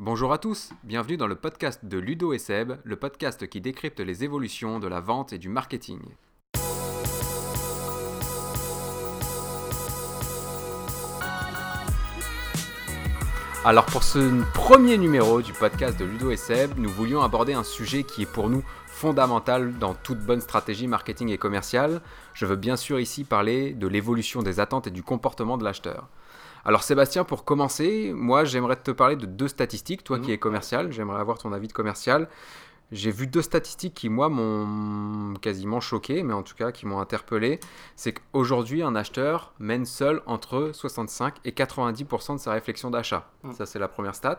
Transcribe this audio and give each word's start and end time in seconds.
Bonjour 0.00 0.32
à 0.32 0.38
tous, 0.38 0.72
bienvenue 0.82 1.16
dans 1.16 1.28
le 1.28 1.36
podcast 1.36 1.84
de 1.84 1.98
Ludo 1.98 2.32
et 2.32 2.38
Seb, 2.38 2.72
le 2.82 2.96
podcast 2.96 3.46
qui 3.46 3.60
décrypte 3.60 4.00
les 4.00 4.24
évolutions 4.24 4.80
de 4.80 4.88
la 4.88 4.98
vente 4.98 5.32
et 5.32 5.38
du 5.38 5.48
marketing. 5.48 6.00
Alors 13.64 13.86
pour 13.86 14.02
ce 14.02 14.42
premier 14.52 14.98
numéro 14.98 15.40
du 15.40 15.52
podcast 15.52 15.96
de 15.96 16.04
Ludo 16.04 16.32
et 16.32 16.36
Seb, 16.36 16.72
nous 16.76 16.90
voulions 16.90 17.22
aborder 17.22 17.54
un 17.54 17.62
sujet 17.62 18.02
qui 18.02 18.22
est 18.22 18.26
pour 18.26 18.50
nous 18.50 18.64
fondamental 18.88 19.78
dans 19.78 19.94
toute 19.94 20.18
bonne 20.18 20.40
stratégie 20.40 20.88
marketing 20.88 21.28
et 21.28 21.38
commerciale. 21.38 22.00
Je 22.32 22.46
veux 22.46 22.56
bien 22.56 22.76
sûr 22.76 22.98
ici 22.98 23.22
parler 23.22 23.72
de 23.72 23.86
l'évolution 23.86 24.42
des 24.42 24.58
attentes 24.58 24.88
et 24.88 24.90
du 24.90 25.04
comportement 25.04 25.56
de 25.56 25.62
l'acheteur. 25.62 26.08
Alors 26.64 26.82
Sébastien, 26.82 27.24
pour 27.24 27.44
commencer, 27.44 28.12
moi 28.14 28.44
j'aimerais 28.44 28.76
te 28.76 28.90
parler 28.90 29.16
de 29.16 29.26
deux 29.26 29.48
statistiques, 29.48 30.02
toi 30.02 30.18
qui 30.18 30.28
mhm. 30.28 30.34
es 30.34 30.38
commercial, 30.38 30.92
j'aimerais 30.92 31.20
avoir 31.20 31.38
ton 31.38 31.52
avis 31.52 31.68
de 31.68 31.72
commercial. 31.72 32.28
J'ai 32.92 33.10
vu 33.10 33.26
deux 33.26 33.42
statistiques 33.42 33.94
qui, 33.94 34.08
moi, 34.08 34.28
m'ont 34.28 35.34
quasiment 35.34 35.80
choqué, 35.80 36.22
mais 36.22 36.34
en 36.34 36.42
tout 36.42 36.54
cas 36.54 36.70
qui 36.70 36.86
m'ont 36.86 37.00
interpellé. 37.00 37.58
C'est 37.96 38.12
qu'aujourd'hui, 38.12 38.82
un 38.82 38.94
acheteur 38.94 39.52
mène 39.58 39.84
seul 39.84 40.22
entre 40.26 40.70
65 40.72 41.34
et 41.44 41.50
90% 41.50 42.34
de 42.34 42.38
sa 42.38 42.52
réflexion 42.52 42.90
d'achat. 42.90 43.28
Mm. 43.42 43.52
Ça, 43.52 43.66
c'est 43.66 43.78
la 43.78 43.88
première 43.88 44.14
stat. 44.14 44.38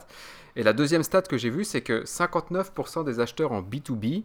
Et 0.55 0.63
la 0.63 0.73
deuxième 0.73 1.03
stat 1.03 1.23
que 1.23 1.37
j'ai 1.37 1.49
vue, 1.49 1.65
c'est 1.65 1.81
que 1.81 2.03
59% 2.03 3.03
des 3.03 3.19
acheteurs 3.19 3.51
en 3.51 3.61
B2B 3.61 4.23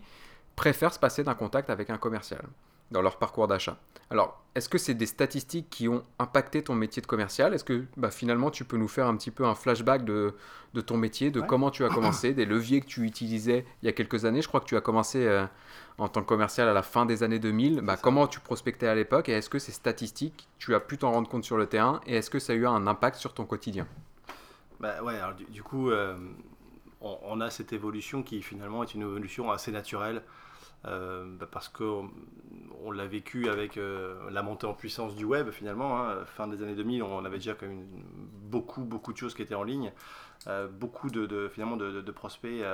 préfèrent 0.54 0.94
se 0.94 1.00
passer 1.00 1.24
d'un 1.24 1.34
contact 1.34 1.70
avec 1.70 1.90
un 1.90 1.98
commercial 1.98 2.42
dans 2.90 3.02
leur 3.02 3.18
parcours 3.18 3.46
d'achat. 3.46 3.78
Alors, 4.10 4.42
est-ce 4.56 4.68
que 4.68 4.78
c'est 4.78 4.94
des 4.94 5.06
statistiques 5.06 5.70
qui 5.70 5.88
ont 5.88 6.04
impacté 6.18 6.62
ton 6.62 6.74
métier 6.74 7.00
de 7.00 7.06
commercial? 7.06 7.54
Est-ce 7.54 7.62
que 7.62 7.84
bah, 7.96 8.10
finalement 8.10 8.50
tu 8.50 8.64
peux 8.64 8.76
nous 8.76 8.88
faire 8.88 9.06
un 9.06 9.16
petit 9.16 9.30
peu 9.30 9.44
un 9.44 9.54
flashback 9.54 10.04
de, 10.04 10.34
ton 10.84 10.96
métier, 10.96 11.30
de 11.30 11.40
comment 11.40 11.70
tu 11.70 11.84
as 11.84 11.88
commencé, 11.88 12.34
des 12.34 12.44
leviers 12.44 12.80
que 12.80 12.86
tu 12.86 13.04
utilisais 13.04 13.64
il 13.82 13.86
y 13.86 13.88
a 13.88 13.92
quelques 13.92 14.24
années? 14.24 14.42
Je 14.42 14.48
crois 14.48 14.60
que 14.60 14.64
tu 14.66 14.76
as 14.76 14.80
commencé 14.80 15.24
euh, 15.24 15.46
en 15.98 16.08
tant 16.08 16.22
que 16.22 16.26
commercial 16.26 16.68
à 16.68 16.72
la 16.72 16.82
fin 16.82 17.06
des 17.06 17.22
années 17.22 17.38
2000. 17.38 17.82
Bah, 17.82 17.96
comment 17.96 18.26
tu 18.26 18.40
prospectais 18.40 18.88
à 18.88 18.96
l'époque? 18.96 19.28
Et 19.28 19.32
est-ce 19.32 19.48
que 19.48 19.60
ces 19.60 19.72
statistiques, 19.72 20.48
tu 20.58 20.74
as 20.74 20.80
pu 20.80 20.98
t'en 20.98 21.12
rendre 21.12 21.28
compte 21.28 21.44
sur 21.44 21.56
le 21.56 21.66
terrain? 21.66 22.00
Et 22.06 22.16
est-ce 22.16 22.30
que 22.30 22.40
ça 22.40 22.52
a 22.52 22.56
eu 22.56 22.66
un 22.66 22.88
impact 22.88 23.16
sur 23.16 23.32
ton 23.32 23.44
quotidien? 23.44 23.86
Bah, 24.80 25.00
ouais, 25.04 25.14
alors, 25.14 25.34
du, 25.34 25.62
coup, 25.62 25.90
euh, 25.90 26.16
on, 27.00 27.16
on, 27.22 27.40
a 27.40 27.50
cette 27.50 27.72
évolution 27.72 28.24
qui 28.24 28.42
finalement 28.42 28.82
est 28.82 28.94
une 28.94 29.02
évolution 29.02 29.52
assez 29.52 29.70
naturelle. 29.70 30.22
Euh, 30.86 31.26
bah, 31.38 31.46
parce 31.50 31.68
qu'on 31.68 32.10
on, 32.82 32.90
l'a 32.90 33.06
vécu 33.06 33.50
avec 33.50 33.76
euh, 33.76 34.30
la 34.30 34.42
montée 34.42 34.66
en 34.66 34.72
puissance 34.72 35.14
du 35.14 35.24
web 35.24 35.50
finalement. 35.50 35.98
Hein. 35.98 36.24
Fin 36.24 36.48
des 36.48 36.62
années 36.62 36.74
2000, 36.74 37.02
on 37.02 37.24
avait 37.24 37.36
déjà 37.36 37.54
quand 37.54 37.66
même 37.66 37.86
beaucoup, 38.50 38.82
beaucoup 38.82 39.12
de 39.12 39.18
choses 39.18 39.34
qui 39.34 39.42
étaient 39.42 39.54
en 39.54 39.62
ligne. 39.62 39.92
Euh, 40.46 40.68
beaucoup 40.68 41.10
de, 41.10 41.48
finalement 41.52 41.76
de, 41.76 42.10
prospects 42.10 42.64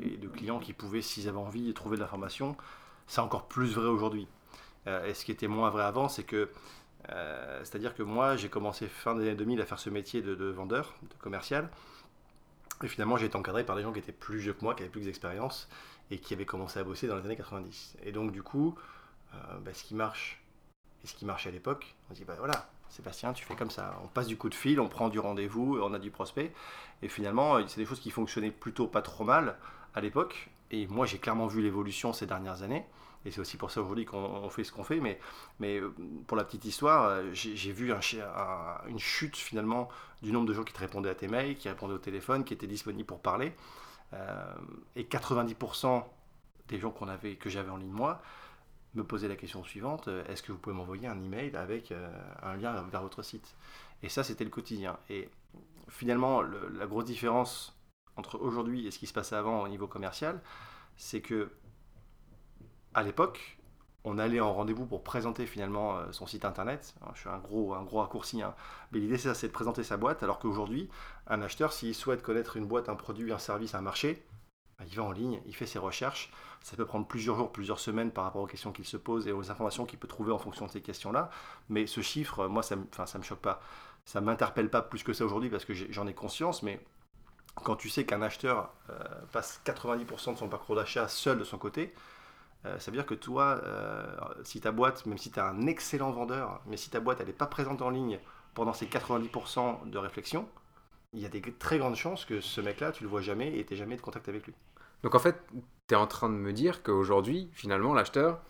et 0.00 0.16
de 0.16 0.28
clients 0.28 0.60
qui 0.60 0.72
pouvaient, 0.72 1.02
s'ils 1.02 1.28
avaient 1.28 1.38
envie, 1.38 1.72
trouver 1.74 1.96
de 1.96 2.02
l'information. 2.02 2.56
C'est 3.08 3.20
encore 3.20 3.48
plus 3.48 3.74
vrai 3.74 3.88
aujourd'hui. 3.88 4.28
et 4.86 5.12
ce 5.12 5.24
qui 5.24 5.32
était 5.32 5.48
moins 5.48 5.70
vrai 5.70 5.82
avant, 5.82 6.08
c'est 6.08 6.22
que 6.22 6.48
c'est-à-dire 7.64 7.96
que 7.96 8.04
moi, 8.04 8.36
j'ai 8.36 8.48
commencé 8.48 8.86
fin 8.86 9.16
des 9.16 9.22
années 9.22 9.34
2000 9.34 9.60
à 9.60 9.66
faire 9.66 9.80
ce 9.80 9.90
métier 9.90 10.22
de, 10.22 10.44
vendeur, 10.44 10.94
de 11.02 11.14
commercial. 11.20 11.68
Et 12.82 12.88
finalement, 12.88 13.16
j'ai 13.16 13.26
été 13.26 13.36
encadré 13.36 13.64
par 13.64 13.76
des 13.76 13.82
gens 13.82 13.92
qui 13.92 13.98
étaient 13.98 14.12
plus 14.12 14.38
vieux 14.38 14.52
que 14.52 14.64
moi, 14.64 14.74
qui 14.74 14.82
avaient 14.82 14.90
plus 14.90 15.04
d'expérience 15.04 15.68
et 16.10 16.18
qui 16.18 16.34
avait 16.34 16.44
commencé 16.44 16.78
à 16.78 16.84
bosser 16.84 17.06
dans 17.06 17.16
les 17.16 17.24
années 17.24 17.36
90. 17.36 17.96
Et 18.04 18.12
donc 18.12 18.32
du 18.32 18.42
coup, 18.42 18.74
euh, 19.34 19.58
bah, 19.64 19.72
ce 19.72 19.84
qui 19.84 19.94
marche 19.94 20.42
et 21.04 21.06
ce 21.06 21.14
qui 21.14 21.24
marchait 21.24 21.48
à 21.48 21.52
l'époque, 21.52 21.94
on 22.10 22.14
dit 22.14 22.24
bah 22.24 22.34
voilà, 22.38 22.68
Sébastien, 22.88 23.32
tu 23.32 23.44
fais 23.44 23.54
comme 23.56 23.70
ça. 23.70 23.98
On 24.04 24.08
passe 24.08 24.26
du 24.26 24.36
coup 24.36 24.48
de 24.48 24.54
fil, 24.54 24.78
on 24.78 24.88
prend 24.88 25.08
du 25.08 25.18
rendez-vous, 25.18 25.78
on 25.82 25.94
a 25.94 25.98
du 25.98 26.10
prospect. 26.10 26.52
Et 27.02 27.08
finalement, 27.08 27.66
c'est 27.66 27.80
des 27.80 27.86
choses 27.86 28.00
qui 28.00 28.10
fonctionnaient 28.10 28.50
plutôt 28.50 28.86
pas 28.86 29.02
trop 29.02 29.24
mal 29.24 29.56
à 29.94 30.00
l'époque. 30.00 30.50
Et 30.70 30.86
moi, 30.86 31.06
j'ai 31.06 31.18
clairement 31.18 31.46
vu 31.46 31.62
l'évolution 31.62 32.12
ces 32.12 32.26
dernières 32.26 32.62
années. 32.62 32.84
Et 33.24 33.30
c'est 33.30 33.40
aussi 33.40 33.56
pour 33.56 33.70
ça 33.70 33.80
aujourd'hui 33.80 34.04
qu'on 34.04 34.48
fait 34.50 34.64
ce 34.64 34.72
qu'on 34.72 34.84
fait. 34.84 35.00
Mais, 35.00 35.18
mais 35.60 35.78
euh, 35.78 35.94
pour 36.26 36.36
la 36.36 36.44
petite 36.44 36.64
histoire, 36.64 37.04
euh, 37.04 37.30
j'ai 37.32 37.72
vu 37.72 37.92
un, 37.92 38.00
une 38.88 38.98
chute 38.98 39.36
finalement 39.36 39.88
du 40.22 40.32
nombre 40.32 40.46
de 40.46 40.54
gens 40.54 40.64
qui 40.64 40.72
te 40.72 40.80
répondaient 40.80 41.10
à 41.10 41.14
tes 41.14 41.28
mails, 41.28 41.56
qui 41.56 41.68
répondaient 41.68 41.94
au 41.94 41.98
téléphone, 41.98 42.44
qui 42.44 42.54
étaient 42.54 42.66
disponibles 42.66 43.06
pour 43.06 43.20
parler. 43.20 43.52
Euh, 44.14 44.54
et 44.96 45.04
90% 45.04 46.04
des 46.68 46.78
gens 46.78 46.90
qu'on 46.90 47.08
avait, 47.08 47.36
que 47.36 47.48
j'avais 47.48 47.70
en 47.70 47.76
ligne 47.76 47.90
moi 47.90 48.22
me 48.94 49.02
posaient 49.02 49.28
la 49.28 49.36
question 49.36 49.64
suivante 49.64 50.10
est-ce 50.28 50.42
que 50.42 50.52
vous 50.52 50.58
pouvez 50.58 50.76
m'envoyer 50.76 51.08
un 51.08 51.18
email 51.18 51.56
avec 51.56 51.94
un 52.42 52.56
lien 52.56 52.82
vers 52.92 53.00
votre 53.00 53.22
site? 53.22 53.54
Et 54.02 54.10
ça, 54.10 54.22
c'était 54.22 54.44
le 54.44 54.50
quotidien. 54.50 54.98
Et 55.08 55.30
finalement, 55.88 56.42
la 56.42 56.86
grosse 56.86 57.06
différence 57.06 57.74
entre 58.16 58.38
aujourd'hui 58.38 58.86
et 58.86 58.90
ce 58.90 58.98
qui 58.98 59.06
se 59.06 59.14
passait 59.14 59.36
avant 59.36 59.62
au 59.62 59.68
niveau 59.68 59.86
commercial, 59.86 60.40
c'est 60.96 61.20
que 61.20 61.50
à 62.94 63.02
l'époque, 63.02 63.58
on 64.04 64.18
allait 64.18 64.40
en 64.40 64.52
rendez-vous 64.52 64.86
pour 64.86 65.04
présenter 65.04 65.46
finalement 65.46 65.96
euh, 65.98 66.12
son 66.12 66.26
site 66.26 66.44
internet. 66.44 66.94
je 67.14 67.20
suis 67.20 67.28
un 67.28 67.38
gros, 67.38 67.74
un 67.74 67.82
gros 67.84 68.00
raccourci, 68.00 68.42
hein. 68.42 68.54
mais 68.90 68.98
l'idée 68.98 69.18
c'est 69.18 69.46
de 69.46 69.52
présenter 69.52 69.84
sa 69.84 69.96
boîte, 69.96 70.22
alors 70.22 70.38
qu'aujourd'hui, 70.38 70.88
un 71.28 71.40
acheteur, 71.42 71.72
s'il 71.72 71.94
souhaite 71.94 72.22
connaître 72.22 72.56
une 72.56 72.66
boîte, 72.66 72.88
un 72.88 72.96
produit, 72.96 73.32
un 73.32 73.38
service, 73.38 73.74
un 73.74 73.80
marché, 73.80 74.24
bah, 74.78 74.84
il 74.90 74.96
va 74.96 75.04
en 75.04 75.12
ligne, 75.12 75.40
il 75.46 75.54
fait 75.54 75.66
ses 75.66 75.78
recherches. 75.78 76.32
Ça 76.60 76.76
peut 76.76 76.86
prendre 76.86 77.06
plusieurs 77.06 77.36
jours, 77.36 77.50
plusieurs 77.52 77.80
semaines 77.80 78.10
par 78.10 78.24
rapport 78.24 78.42
aux 78.42 78.46
questions 78.46 78.72
qu'il 78.72 78.84
se 78.84 78.96
pose 78.96 79.26
et 79.26 79.32
aux 79.32 79.50
informations 79.50 79.84
qu'il 79.84 79.98
peut 79.98 80.08
trouver 80.08 80.32
en 80.32 80.38
fonction 80.38 80.66
de 80.66 80.70
ces 80.70 80.80
questions-là. 80.80 81.30
Mais 81.68 81.86
ce 81.86 82.00
chiffre, 82.00 82.46
moi, 82.46 82.62
ça 82.62 82.76
ne 82.76 83.18
me 83.18 83.22
choque 83.22 83.40
pas. 83.40 83.60
Ça 84.04 84.20
ne 84.20 84.26
m'interpelle 84.26 84.70
pas 84.70 84.82
plus 84.82 85.02
que 85.02 85.12
ça 85.12 85.24
aujourd'hui 85.24 85.50
parce 85.50 85.64
que 85.64 85.74
j'en 85.74 86.06
ai, 86.06 86.14
conscience, 86.14 86.62
mais 86.62 86.80
quand 87.54 87.76
tu 87.76 87.88
sais 87.88 88.04
qu'un 88.04 88.22
acheteur 88.22 88.72
euh, 88.90 88.98
passe 89.32 89.60
90% 89.64 90.34
de 90.34 90.38
son 90.38 90.48
parcours 90.48 90.76
d'achat 90.76 91.08
seul 91.08 91.38
de 91.38 91.44
son 91.44 91.58
côté, 91.58 91.94
euh, 92.64 92.78
ça 92.78 92.90
veut 92.90 92.96
dire 92.96 93.06
que 93.06 93.14
toi, 93.14 93.60
euh, 93.64 94.06
si 94.44 94.60
ta 94.60 94.70
boîte, 94.70 95.04
même 95.06 95.18
si 95.18 95.30
tu 95.30 95.38
es 95.38 95.42
un 95.42 95.66
excellent 95.66 96.12
vendeur, 96.12 96.60
mais 96.66 96.76
si 96.76 96.90
ta 96.90 97.00
boîte 97.00 97.20
elle 97.20 97.26
n'est 97.26 97.32
pas 97.32 97.46
présente 97.46 97.82
en 97.82 97.90
ligne 97.90 98.20
pendant 98.54 98.72
ces 98.72 98.86
90% 98.86 99.90
de 99.90 99.98
réflexion, 99.98 100.48
il 101.12 101.20
y 101.20 101.26
a 101.26 101.28
des 101.28 101.40
très 101.40 101.78
grandes 101.78 101.96
chances 101.96 102.24
que 102.24 102.40
ce 102.40 102.60
mec-là, 102.60 102.92
tu 102.92 103.02
le 103.02 103.10
vois 103.10 103.20
jamais 103.20 103.58
et 103.58 103.64
tu 103.64 103.76
jamais 103.76 103.96
de 103.96 104.00
contact 104.00 104.28
avec 104.28 104.46
lui. 104.46 104.54
Donc 105.02 105.14
en 105.14 105.18
fait, 105.18 105.36
tu 105.88 105.94
es 105.94 105.96
en 105.96 106.06
train 106.06 106.28
de 106.28 106.34
me 106.34 106.52
dire 106.52 106.82
qu'aujourd'hui, 106.82 107.50
finalement, 107.52 107.92
l'acheteur, 107.92 108.40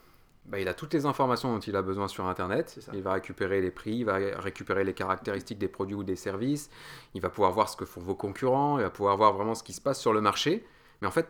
bah, 0.45 0.59
il 0.59 0.69
a 0.69 0.75
toutes 0.75 0.93
les 0.93 1.07
informations 1.07 1.53
dont 1.55 1.61
il 1.61 1.77
a 1.77 1.83
besoin 1.83 2.09
sur 2.09 2.27
Internet. 2.27 2.79
Il 2.93 3.03
va 3.03 3.15
récupérer 3.15 3.61
les 3.61 3.71
prix, 3.71 3.97
il 3.99 4.05
va 4.05 4.17
récupérer 4.39 4.85
les 4.85 4.93
caractéristiques 4.93 5.59
des 5.59 5.69
produits 5.69 5.95
ou 5.95 6.05
des 6.05 6.17
services. 6.17 6.69
Il 7.15 7.23
va 7.23 7.31
pouvoir 7.31 7.53
voir 7.53 7.69
ce 7.69 7.77
que 7.77 7.85
font 7.85 8.01
vos 8.01 8.15
concurrents, 8.15 8.79
il 8.79 8.83
va 8.83 8.91
pouvoir 8.91 9.17
voir 9.17 9.33
vraiment 9.33 9.55
ce 9.55 9.63
qui 9.63 9.73
se 9.73 9.81
passe 9.81 10.01
sur 10.01 10.13
le 10.13 10.21
marché. 10.21 10.67
Mais 11.01 11.09
en 11.09 11.13
fait, 11.13 11.29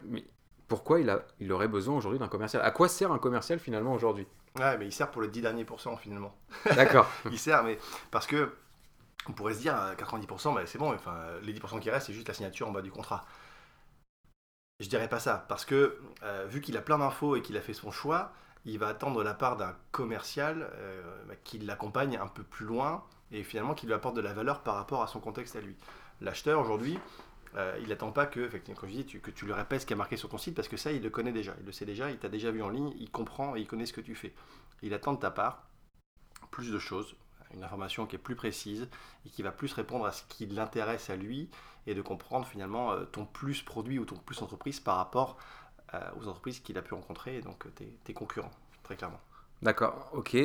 pourquoi 0.73 1.01
il, 1.01 1.11
a, 1.11 1.21
il 1.39 1.53
aurait 1.53 1.69
besoin 1.69 1.99
aujourd'hui 1.99 2.19
d'un 2.19 2.29
commercial 2.29 2.63
À 2.63 2.71
quoi 2.71 2.89
sert 2.89 3.13
un 3.13 3.19
commercial 3.19 3.59
finalement 3.59 3.93
aujourd'hui? 3.93 4.27
Ouais, 4.59 4.79
mais 4.79 4.87
il 4.87 4.93
sert 4.93 5.11
pour 5.11 5.21
le 5.21 5.29
10 5.29 5.43
derniers 5.43 5.67
pourcents 5.67 5.99
finalement. 5.99 6.35
D'accord. 6.65 7.07
il 7.31 7.39
sert, 7.39 7.63
mais 7.63 7.79
parce 8.11 8.27
que 8.27 8.55
on 9.29 9.33
pourrait 9.33 9.53
se 9.53 9.59
dire 9.59 9.75
90%, 9.99 10.55
bah, 10.55 10.63
c'est 10.65 10.79
bon, 10.79 10.95
enfin, 10.95 11.15
les 11.43 11.53
10% 11.53 11.79
qui 11.79 11.91
restent, 11.91 12.07
c'est 12.07 12.15
juste 12.15 12.27
la 12.27 12.33
signature 12.33 12.67
en 12.67 12.73
bas 12.73 12.81
du 12.81 12.91
contrat. 12.91 13.27
Je 14.81 14.89
dirais 14.89 15.11
pas 15.11 15.19
ça, 15.19 15.45
parce 15.47 15.67
que 15.67 15.99
euh, 16.23 16.47
vu 16.49 16.63
qu'il 16.63 16.79
a 16.79 16.81
plein 16.81 16.97
d'infos 16.97 17.37
et 17.37 17.43
qu'il 17.43 17.59
a 17.59 17.61
fait 17.61 17.75
son 17.75 17.91
choix, 17.91 18.33
il 18.65 18.79
va 18.79 18.89
attendre 18.89 19.23
la 19.23 19.35
part 19.35 19.59
d'un 19.59 19.77
commercial 19.91 20.71
euh, 20.73 21.03
bah, 21.29 21.35
qui 21.45 21.59
l'accompagne 21.59 22.17
un 22.17 22.29
peu 22.29 22.45
plus 22.45 22.65
loin 22.65 23.05
et 23.31 23.43
finalement 23.45 23.75
qui 23.75 23.85
lui 23.85 23.93
apporte 23.93 24.17
de 24.17 24.23
la 24.23 24.33
valeur 24.33 24.61
par 24.61 24.77
rapport 24.77 25.03
à 25.03 25.07
son 25.07 25.21
contexte 25.21 25.55
à 25.55 25.61
lui. 25.61 25.77
L'acheteur 26.23 26.59
aujourd'hui, 26.61 26.99
euh, 27.57 27.77
il 27.81 27.89
n'attend 27.89 28.13
pas 28.13 28.27
que, 28.27 28.51
quand 28.75 28.87
je 28.87 28.93
dis, 28.93 29.07
que 29.07 29.31
tu 29.31 29.45
lui 29.45 29.53
répètes 29.53 29.83
ce 29.83 29.87
qui 29.87 29.93
est 29.93 29.97
marqué 29.97 30.17
sur 30.17 30.29
ton 30.29 30.39
site, 30.39 30.55
parce 30.55 30.69
que 30.69 30.77
ça, 30.77 30.93
il 30.93 31.03
le 31.03 31.11
connaît 31.11 31.33
déjà, 31.33 31.55
il 31.61 31.67
le 31.67 31.73
sait 31.73 31.85
déjà, 31.85 32.11
il 32.11 32.19
t'a 32.19 32.29
déjà 32.29 32.51
vu 32.51 32.63
en 32.63 32.69
ligne, 32.69 32.93
il 32.99 33.11
comprend 33.11 33.57
et 33.57 33.61
il 33.61 33.67
connaît 33.67 33.87
ce 33.87 33.93
que 33.93 34.01
tu 34.01 34.15
fais. 34.15 34.33
Il 34.83 34.95
attend 34.95 35.13
de 35.13 35.19
ta 35.19 35.31
part 35.31 35.67
plus 36.51 36.71
de 36.71 36.79
choses, 36.79 37.15
une 37.55 37.65
information 37.65 38.07
qui 38.07 38.17
est 38.17 38.19
plus 38.19 38.37
précise 38.37 38.89
et 39.27 39.31
qui 39.31 39.43
va 39.43 39.53
plus 39.53 39.73
répondre 39.73 40.07
à 40.07 40.13
ce 40.13 40.23
qui 40.29 40.47
l'intéresse 40.47 41.11
à 41.11 41.17
lui 41.17 41.51
et 41.87 41.95
de 41.95 42.03
comprendre 42.03 42.47
finalement 42.47 42.93
euh, 42.93 43.05
ton 43.05 43.27
plus 43.27 43.63
produit 43.63 43.99
ou 43.99 44.05
ton 44.05 44.17
plus 44.17 44.41
entreprise 44.43 44.81
par 44.81 44.97
rapport 44.97 45.39
euh, 45.95 46.01
aux 46.19 46.29
entreprises 46.29 46.61
qu'il 46.61 46.79
a 46.79 46.83
pu 46.83 46.95
rencontrer 46.95 47.37
et 47.37 47.41
donc 47.43 47.67
tes 48.05 48.15
concurrents, 48.15 48.53
très 48.83 48.97
clairement. 48.97 49.21
D'accord, 49.61 50.11
ok 50.13 50.37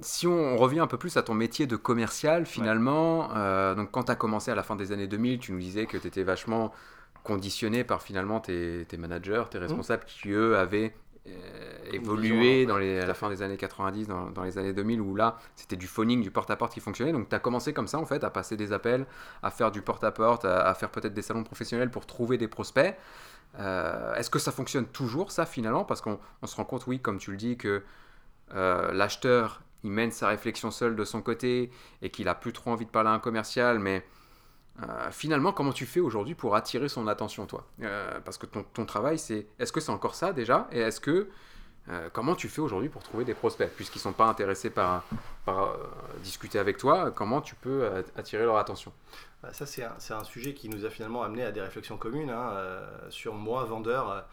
si 0.00 0.26
on 0.26 0.56
revient 0.56 0.80
un 0.80 0.86
peu 0.86 0.98
plus 0.98 1.16
à 1.16 1.22
ton 1.22 1.34
métier 1.34 1.66
de 1.66 1.76
commercial, 1.76 2.46
finalement, 2.46 3.30
euh, 3.36 3.74
donc 3.74 3.90
quand 3.90 4.04
tu 4.04 4.12
as 4.12 4.16
commencé 4.16 4.50
à 4.50 4.54
la 4.54 4.62
fin 4.62 4.76
des 4.76 4.92
années 4.92 5.06
2000, 5.06 5.38
tu 5.38 5.52
nous 5.52 5.58
disais 5.58 5.86
que 5.86 5.96
tu 5.96 6.06
étais 6.06 6.22
vachement 6.22 6.72
conditionné 7.22 7.84
par 7.84 8.02
finalement 8.02 8.40
tes, 8.40 8.86
managers, 8.98 9.44
tes 9.50 9.58
mmh. 9.58 9.62
responsables 9.62 10.04
qui, 10.04 10.30
eux, 10.30 10.56
avaient 10.58 10.94
euh, 11.28 11.78
évolué 11.92 12.66
dans 12.66 12.78
les, 12.78 12.98
à 12.98 13.06
la 13.06 13.14
fin 13.14 13.30
des 13.30 13.42
années 13.42 13.56
90, 13.56 14.08
dans, 14.08 14.42
les 14.42 14.58
années 14.58 14.72
2000, 14.72 15.00
où 15.00 15.14
là, 15.14 15.38
c'était 15.54 15.76
du 15.76 15.86
phoning, 15.86 16.20
du 16.20 16.32
porte-à-porte 16.32 16.72
qui 16.72 16.80
fonctionnait. 16.80 17.12
Donc, 17.12 17.28
tu 17.28 17.36
as 17.36 17.38
commencé 17.38 17.72
comme 17.72 17.86
ça, 17.86 17.98
en 17.98 18.06
fait, 18.06 18.24
à 18.24 18.30
passer 18.30 18.56
des 18.56 18.72
appels, 18.72 19.06
à 19.44 19.52
faire 19.52 19.70
du 19.70 19.82
porte-à-porte, 19.82 20.44
à, 20.44 20.74
faire 20.74 20.90
peut-être 20.90 21.14
des 21.14 21.22
salons 21.22 21.44
professionnels 21.44 21.90
pour 21.90 22.06
trouver 22.06 22.38
des 22.38 22.48
prospects. 22.48 22.96
Euh, 23.60 24.14
est-ce 24.14 24.30
que 24.30 24.40
ça 24.40 24.50
fonctionne 24.50 24.86
toujours, 24.86 25.30
ça, 25.30 25.46
finalement? 25.46 25.84
Parce 25.84 26.00
qu'on 26.00 26.18
se 26.44 26.56
rend 26.56 26.64
compte, 26.64 26.88
oui, 26.88 26.98
comme 26.98 27.18
tu 27.18 27.30
le 27.30 27.36
dis, 27.36 27.56
que 27.56 27.84
l'acheteur 28.50 29.62
il 29.84 29.90
mène 29.90 30.10
sa 30.10 30.28
réflexion 30.28 30.70
seul 30.70 30.96
de 30.96 31.04
son 31.04 31.22
côté 31.22 31.70
et 32.02 32.10
qu'il 32.10 32.28
a 32.28 32.34
plus 32.34 32.52
trop 32.52 32.70
envie 32.70 32.86
de 32.86 32.90
parler 32.90 33.10
à 33.10 33.12
un 33.12 33.18
commercial, 33.18 33.78
mais 33.78 34.04
euh, 34.82 35.10
finalement, 35.10 35.52
comment 35.52 35.72
tu 35.72 35.86
fais 35.86 36.00
aujourd'hui 36.00 36.34
pour 36.34 36.56
attirer 36.56 36.88
son 36.88 37.06
attention, 37.06 37.46
toi? 37.46 37.66
Parce 38.24 38.38
que 38.38 38.46
ton, 38.46 38.86
travail, 38.86 39.18
c'est. 39.18 39.46
Est-ce 39.58 39.72
que 39.72 39.80
c'est 39.80 39.90
encore 39.90 40.14
ça 40.14 40.32
déjà? 40.32 40.68
Et 40.72 40.80
est-ce 40.80 41.00
que. 41.00 41.28
comment 42.12 42.34
tu 42.34 42.48
fais 42.48 42.60
aujourd'hui 42.60 42.88
pour 42.88 43.02
trouver 43.02 43.24
des 43.24 43.34
prospects? 43.34 43.70
Puisqu'ils 43.76 43.98
ne 43.98 44.02
sont 44.02 44.12
pas 44.12 44.26
intéressés 44.26 44.70
par, 44.70 45.04
discuter 46.22 46.58
avec 46.58 46.78
toi, 46.78 47.10
comment 47.10 47.40
tu 47.40 47.54
peux 47.54 47.86
attirer 48.16 48.44
leur 48.44 48.56
attention? 48.56 48.92
Bah, 49.42 49.52
Ça, 49.52 49.66
c'est 49.66 49.84
un, 49.84 50.16
un, 50.16 50.24
sujet 50.24 50.54
qui 50.54 50.68
nous 50.68 50.86
a 50.86 50.90
finalement 50.90 51.22
amené 51.22 51.44
à 51.44 51.52
des 51.52 51.60
réflexions 51.60 51.98
communes. 51.98 52.30
Hein, 52.30 52.54
sur 53.10 53.34
moi, 53.34 53.64
vendeur, 53.64 54.24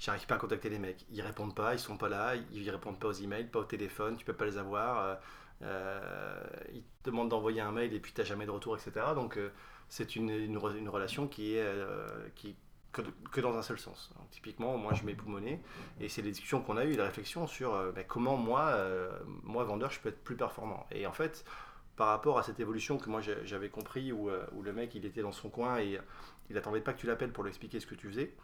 j'arrive 0.00 0.26
pas 0.26 0.34
à 0.34 0.38
contacter 0.38 0.70
les 0.70 0.80
mecs. 0.80 1.06
Ils 1.12 1.22
répondent 1.22 1.54
pas, 1.54 1.74
ils 1.74 1.78
sont 1.78 1.96
pas 1.96 2.08
là, 2.08 2.34
ils 2.52 2.68
répondent 2.68 2.98
pas 2.98 3.08
aux 3.08 3.12
emails, 3.12 3.44
pas 3.44 3.60
au 3.60 3.64
téléphone, 3.64 4.16
tu 4.16 4.24
peux 4.24 4.32
pas 4.32 4.46
les 4.46 4.58
avoir. 4.58 5.20
Euh, 5.62 6.40
ils 6.72 6.82
te 6.82 7.10
demandent 7.10 7.28
d'envoyer 7.28 7.60
un 7.60 7.70
mail 7.70 7.92
et 7.92 8.00
puis 8.00 8.12
tu 8.12 8.20
n'as 8.20 8.26
jamais 8.26 8.46
de 8.46 8.50
retour, 8.50 8.76
etc. 8.76 9.06
Donc 9.14 9.36
euh, 9.36 9.50
c'est 9.88 10.16
une, 10.16 10.30
une, 10.30 10.56
relation 10.56 11.28
qui 11.28 11.54
est, 11.54 11.62
euh, 11.62 12.28
qui, 12.34 12.56
que, 12.92 13.40
dans 13.40 13.56
un 13.56 13.62
seul 13.62 13.78
sens. 13.78 14.10
typiquement, 14.30 14.76
moi 14.78 14.94
je 14.94 15.04
m'époumonais 15.04 15.60
et 16.00 16.08
c'est 16.08 16.22
les 16.22 16.30
discussions 16.30 16.62
qu'on 16.62 16.76
a 16.76 16.84
eues, 16.84 16.96
la 16.96 17.04
réflexion 17.04 17.46
sur 17.46 17.92
ben, 17.92 18.04
comment 18.08 18.36
moi, 18.36 18.74
moi, 19.42 19.64
vendeur, 19.64 19.90
je 19.90 20.00
peux 20.00 20.08
être 20.08 20.24
plus 20.24 20.36
performant. 20.36 20.86
Et 20.90 21.06
en 21.06 21.12
fait, 21.12 21.44
par 21.96 22.08
rapport 22.08 22.38
à 22.38 22.42
cette 22.42 22.58
évolution 22.58 22.96
que 22.96 23.10
moi 23.10 23.20
j'avais 23.44 23.68
compris 23.68 24.12
où, 24.12 24.30
où, 24.52 24.62
le 24.62 24.72
mec 24.72 24.94
il 24.94 25.04
était 25.04 25.22
dans 25.22 25.32
son 25.32 25.50
coin 25.50 25.78
et 25.78 26.00
il 26.48 26.58
attendait 26.58 26.80
pas 26.80 26.94
que 26.94 27.00
tu 27.00 27.06
l'appelles 27.06 27.32
pour 27.32 27.44
lui 27.44 27.50
expliquer 27.50 27.78
ce 27.80 27.86
que 27.86 27.94
tu 27.94 28.08
faisais, 28.08 28.34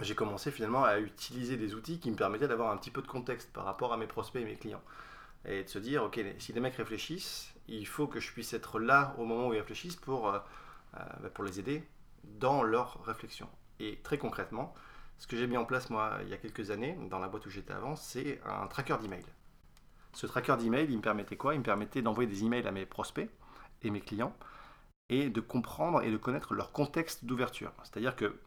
j'ai 0.00 0.14
commencé 0.14 0.50
finalement 0.50 0.84
à 0.84 0.98
utiliser 0.98 1.56
des 1.56 1.74
outils 1.74 1.98
qui 1.98 2.10
me 2.10 2.16
permettaient 2.16 2.48
d'avoir 2.48 2.70
un 2.70 2.76
petit 2.76 2.90
peu 2.90 3.02
de 3.02 3.06
contexte 3.06 3.52
par 3.52 3.64
rapport 3.64 3.92
à 3.92 3.96
mes 3.96 4.06
prospects 4.06 4.40
et 4.40 4.44
mes 4.44 4.56
clients 4.56 4.82
et 5.44 5.64
de 5.64 5.68
se 5.68 5.78
dire, 5.78 6.04
ok, 6.04 6.20
si 6.38 6.52
les 6.52 6.60
mecs 6.60 6.76
réfléchissent, 6.76 7.54
il 7.68 7.86
faut 7.86 8.06
que 8.06 8.20
je 8.20 8.32
puisse 8.32 8.52
être 8.52 8.78
là 8.78 9.14
au 9.18 9.24
moment 9.24 9.48
où 9.48 9.54
ils 9.54 9.58
réfléchissent 9.58 9.96
pour, 9.96 10.28
euh, 10.28 10.38
euh, 10.96 11.00
bah, 11.22 11.30
pour 11.30 11.44
les 11.44 11.60
aider 11.60 11.82
dans 12.24 12.62
leur 12.62 13.02
réflexion. 13.04 13.48
Et 13.80 13.98
très 14.02 14.18
concrètement, 14.18 14.74
ce 15.18 15.26
que 15.26 15.36
j'ai 15.36 15.46
mis 15.46 15.56
en 15.56 15.64
place 15.64 15.90
moi 15.90 16.18
il 16.22 16.28
y 16.28 16.34
a 16.34 16.36
quelques 16.36 16.70
années, 16.70 16.98
dans 17.10 17.18
la 17.18 17.28
boîte 17.28 17.46
où 17.46 17.50
j'étais 17.50 17.72
avant, 17.72 17.96
c'est 17.96 18.40
un 18.44 18.66
tracker 18.66 18.96
d'email. 19.00 19.24
Ce 20.12 20.26
tracker 20.26 20.56
d'email, 20.58 20.86
il 20.88 20.96
me 20.96 21.02
permettait 21.02 21.36
quoi? 21.36 21.54
Il 21.54 21.58
me 21.58 21.64
permettait 21.64 22.02
d'envoyer 22.02 22.28
des 22.28 22.44
emails 22.44 22.66
à 22.66 22.72
mes 22.72 22.86
prospects 22.86 23.28
et 23.82 23.90
mes 23.90 24.00
clients 24.00 24.34
et 25.10 25.30
de 25.30 25.40
comprendre 25.40 26.02
et 26.02 26.10
de 26.10 26.16
connaître 26.16 26.54
leur 26.54 26.72
contexte 26.72 27.24
d'ouverture. 27.24 27.72
C'est-à-dire 27.84 28.16
que 28.16 28.38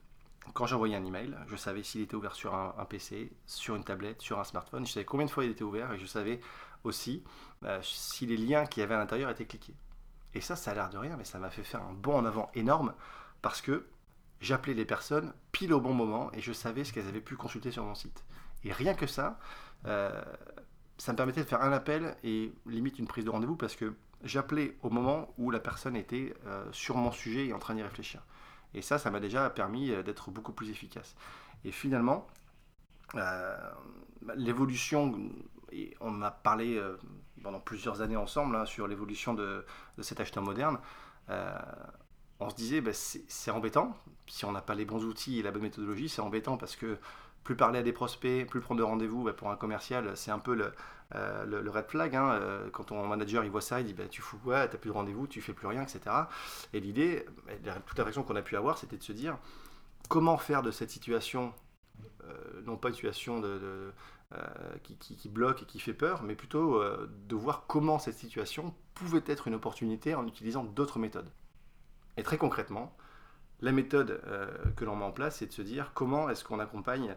quand 0.53 0.65
j'envoyais 0.65 0.95
un 0.95 1.05
email, 1.05 1.35
je 1.47 1.55
savais 1.55 1.83
s'il 1.83 2.01
était 2.01 2.15
ouvert 2.15 2.35
sur 2.35 2.55
un, 2.55 2.85
PC, 2.85 3.31
sur 3.45 3.75
une 3.75 3.83
tablette, 3.83 4.21
sur 4.21 4.39
un 4.39 4.43
smartphone, 4.43 4.85
je 4.85 4.91
savais 4.91 5.05
combien 5.05 5.25
de 5.25 5.31
fois 5.31 5.45
il 5.45 5.51
était 5.51 5.63
ouvert 5.63 5.91
et 5.93 5.97
je 5.97 6.05
savais 6.05 6.39
aussi 6.83 7.23
euh, 7.63 7.79
si 7.83 8.25
les 8.25 8.37
liens 8.37 8.65
qu'il 8.65 8.81
y 8.81 8.83
avait 8.83 8.95
à 8.95 8.97
l'intérieur 8.97 9.29
étaient 9.29 9.45
cliqués. 9.45 9.75
Et 10.33 10.41
ça, 10.41 10.55
ça 10.55 10.71
a 10.71 10.73
l'air 10.73 10.89
de 10.89 10.97
rien, 10.97 11.15
mais 11.17 11.25
ça 11.25 11.39
m'a 11.39 11.49
fait 11.49 11.63
faire 11.63 11.83
un 11.83 11.93
bond 11.93 12.17
en 12.17 12.25
avant 12.25 12.49
énorme 12.55 12.93
parce 13.41 13.61
que 13.61 13.87
j'appelais 14.39 14.73
les 14.73 14.85
personnes 14.85 15.33
pile 15.51 15.73
au 15.73 15.81
bon 15.81 15.93
moment 15.93 16.31
et 16.33 16.41
je 16.41 16.53
savais 16.53 16.83
ce 16.83 16.93
qu'elles 16.93 17.07
avaient 17.07 17.21
pu 17.21 17.35
consulter 17.35 17.71
sur 17.71 17.83
mon 17.83 17.95
site. 17.95 18.23
Et 18.63 18.71
rien 18.71 18.93
que 18.93 19.07
ça, 19.07 19.39
euh, 19.85 20.21
ça 20.97 21.11
me 21.11 21.17
permettait 21.17 21.41
de 21.41 21.47
faire 21.47 21.61
un 21.61 21.71
appel 21.71 22.15
et 22.23 22.53
limite 22.65 22.99
une 22.99 23.07
prise 23.07 23.25
de 23.25 23.29
rendez-vous 23.29 23.55
parce 23.55 23.75
que 23.75 23.93
j'appelais 24.23 24.77
au 24.81 24.89
moment 24.89 25.33
où 25.37 25.51
la 25.51 25.59
personne 25.59 25.95
était 25.95 26.33
euh, 26.45 26.65
sur 26.71 26.95
mon 26.95 27.11
sujet 27.11 27.47
et 27.47 27.53
en 27.53 27.59
train 27.59 27.75
d'y 27.75 27.83
réfléchir. 27.83 28.21
Et 28.73 28.81
ça, 28.81 28.97
ça 28.97 29.11
m'a 29.11 29.19
déjà 29.19 29.49
permis 29.49 29.89
d'être 30.03 30.31
beaucoup 30.31 30.53
plus 30.53 30.69
efficace. 30.69 31.15
Et 31.65 31.71
finalement, 31.71 32.27
l'évolution 34.35 35.13
et 35.71 35.95
on 35.99 36.21
a 36.21 36.31
parlé 36.31 36.77
euh, 36.77 36.97
pendant 37.43 37.59
plusieurs 37.59 38.01
années 38.01 38.17
ensemble 38.17 38.55
hein, 38.55 38.65
sur 38.65 38.87
l'évolution 38.87 39.33
de, 39.33 39.65
cet 40.01 40.19
acheteur 40.19 40.43
moderne. 40.43 40.77
Euh, 41.29 41.57
on 42.39 42.49
se 42.49 42.55
disait, 42.55 42.81
bah, 42.81 42.91
c'est 42.93 43.51
embêtant, 43.51 43.95
si 44.27 44.45
on 44.45 44.51
n'a 44.51 44.61
pas 44.61 44.75
les 44.75 44.85
bons 44.85 45.03
outils 45.05 45.39
et 45.39 45.43
la 45.43 45.51
bonne 45.51 45.61
méthodologie, 45.61 46.09
c'est 46.09 46.21
embêtant 46.21 46.57
parce 46.57 46.75
que 46.75 46.97
plus 47.43 47.55
parler 47.55 47.79
à 47.79 47.83
des 47.83 47.93
prospects, 47.93 48.47
plus 48.47 48.61
prendre 48.61 48.79
de 48.79 48.83
rendez-vous 48.83 49.23
bah, 49.23 49.33
pour 49.33 49.49
un 49.49 49.55
commercial, 49.55 50.11
c'est 50.15 50.31
un 50.31 50.39
peu 50.39 50.53
le, 50.53 50.73
euh, 51.15 51.63
red 51.67 51.87
flag. 51.87 52.15
Hein. 52.15 52.39
Quand 52.71 52.85
ton 52.85 53.05
manager 53.07 53.43
il 53.43 53.51
voit 53.51 53.61
ça, 53.61 53.79
il 53.79 53.87
dit 53.87 53.93
bah, 53.93 54.07
Tu 54.09 54.21
fous 54.21 54.37
quoi 54.43 54.67
Tu 54.67 54.73
n'as 54.73 54.79
plus 54.79 54.89
de 54.89 54.95
rendez-vous, 54.95 55.27
tu 55.27 55.41
fais 55.41 55.53
plus 55.53 55.67
rien, 55.67 55.81
etc. 55.81 56.01
Et 56.73 56.79
l'idée, 56.79 57.25
toute 57.85 57.97
la 57.97 58.03
réflexion 58.03 58.23
qu'on 58.23 58.35
a 58.35 58.41
pu 58.41 58.55
avoir, 58.55 58.77
c'était 58.77 58.97
de 58.97 59.03
se 59.03 59.11
dire 59.11 59.37
comment 60.09 60.37
faire 60.37 60.61
de 60.61 60.71
cette 60.71 60.89
situation, 60.89 61.53
non 62.65 62.77
pas 62.77 62.89
une 62.89 62.95
situation 62.95 63.41
euh, 64.33 64.77
qui, 64.83 65.27
bloque 65.27 65.63
et 65.63 65.65
qui 65.65 65.77
fait 65.77 65.93
peur, 65.93 66.23
mais 66.23 66.35
plutôt 66.35 66.81
euh, 66.81 67.11
de 67.27 67.35
voir 67.35 67.65
comment 67.67 67.99
cette 67.99 68.15
situation 68.15 68.73
pouvait 68.93 69.23
être 69.25 69.49
une 69.49 69.55
opportunité 69.55 70.15
en 70.15 70.25
utilisant 70.25 70.63
d'autres 70.63 70.99
méthodes. 70.99 71.29
Et 72.15 72.23
très 72.23 72.37
concrètement, 72.37 72.95
la 73.61 73.71
méthode 73.71 74.21
euh, 74.27 74.47
que 74.75 74.85
l'on 74.85 74.95
met 74.95 75.05
en 75.05 75.11
place, 75.11 75.37
c'est 75.37 75.47
de 75.47 75.53
se 75.53 75.61
dire 75.61 75.91
comment 75.93 76.29
est-ce 76.29 76.43
qu'on 76.43 76.59
accompagne 76.59 77.15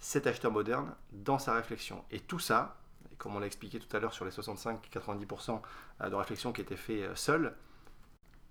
cet 0.00 0.26
acheteur 0.26 0.52
moderne 0.52 0.94
dans 1.12 1.38
sa 1.38 1.54
réflexion. 1.54 2.04
Et 2.10 2.20
tout 2.20 2.38
ça, 2.38 2.76
comme 3.18 3.36
on 3.36 3.38
l'a 3.38 3.46
expliqué 3.46 3.78
tout 3.78 3.96
à 3.96 4.00
l'heure 4.00 4.12
sur 4.12 4.24
les 4.24 4.30
65-90% 4.30 5.60
de 6.08 6.14
réflexion 6.14 6.52
qui 6.52 6.60
étaient 6.60 6.76
faits 6.76 7.16
seuls, 7.16 7.54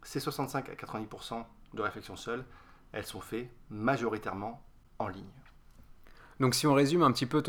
ces 0.04 0.20
65 0.20 0.70
à 0.70 0.74
90% 0.74 1.44
de 1.74 1.82
réflexion 1.82 2.16
seules, 2.16 2.44
elles 2.92 3.06
sont 3.06 3.22
faites 3.22 3.50
majoritairement 3.70 4.64
en 5.00 5.08
ligne. 5.08 5.44
Donc 6.40 6.56
si 6.56 6.68
on 6.68 6.74
résume 6.74 7.04
un 7.04 7.12
petit 7.12 7.26
peu 7.26 7.42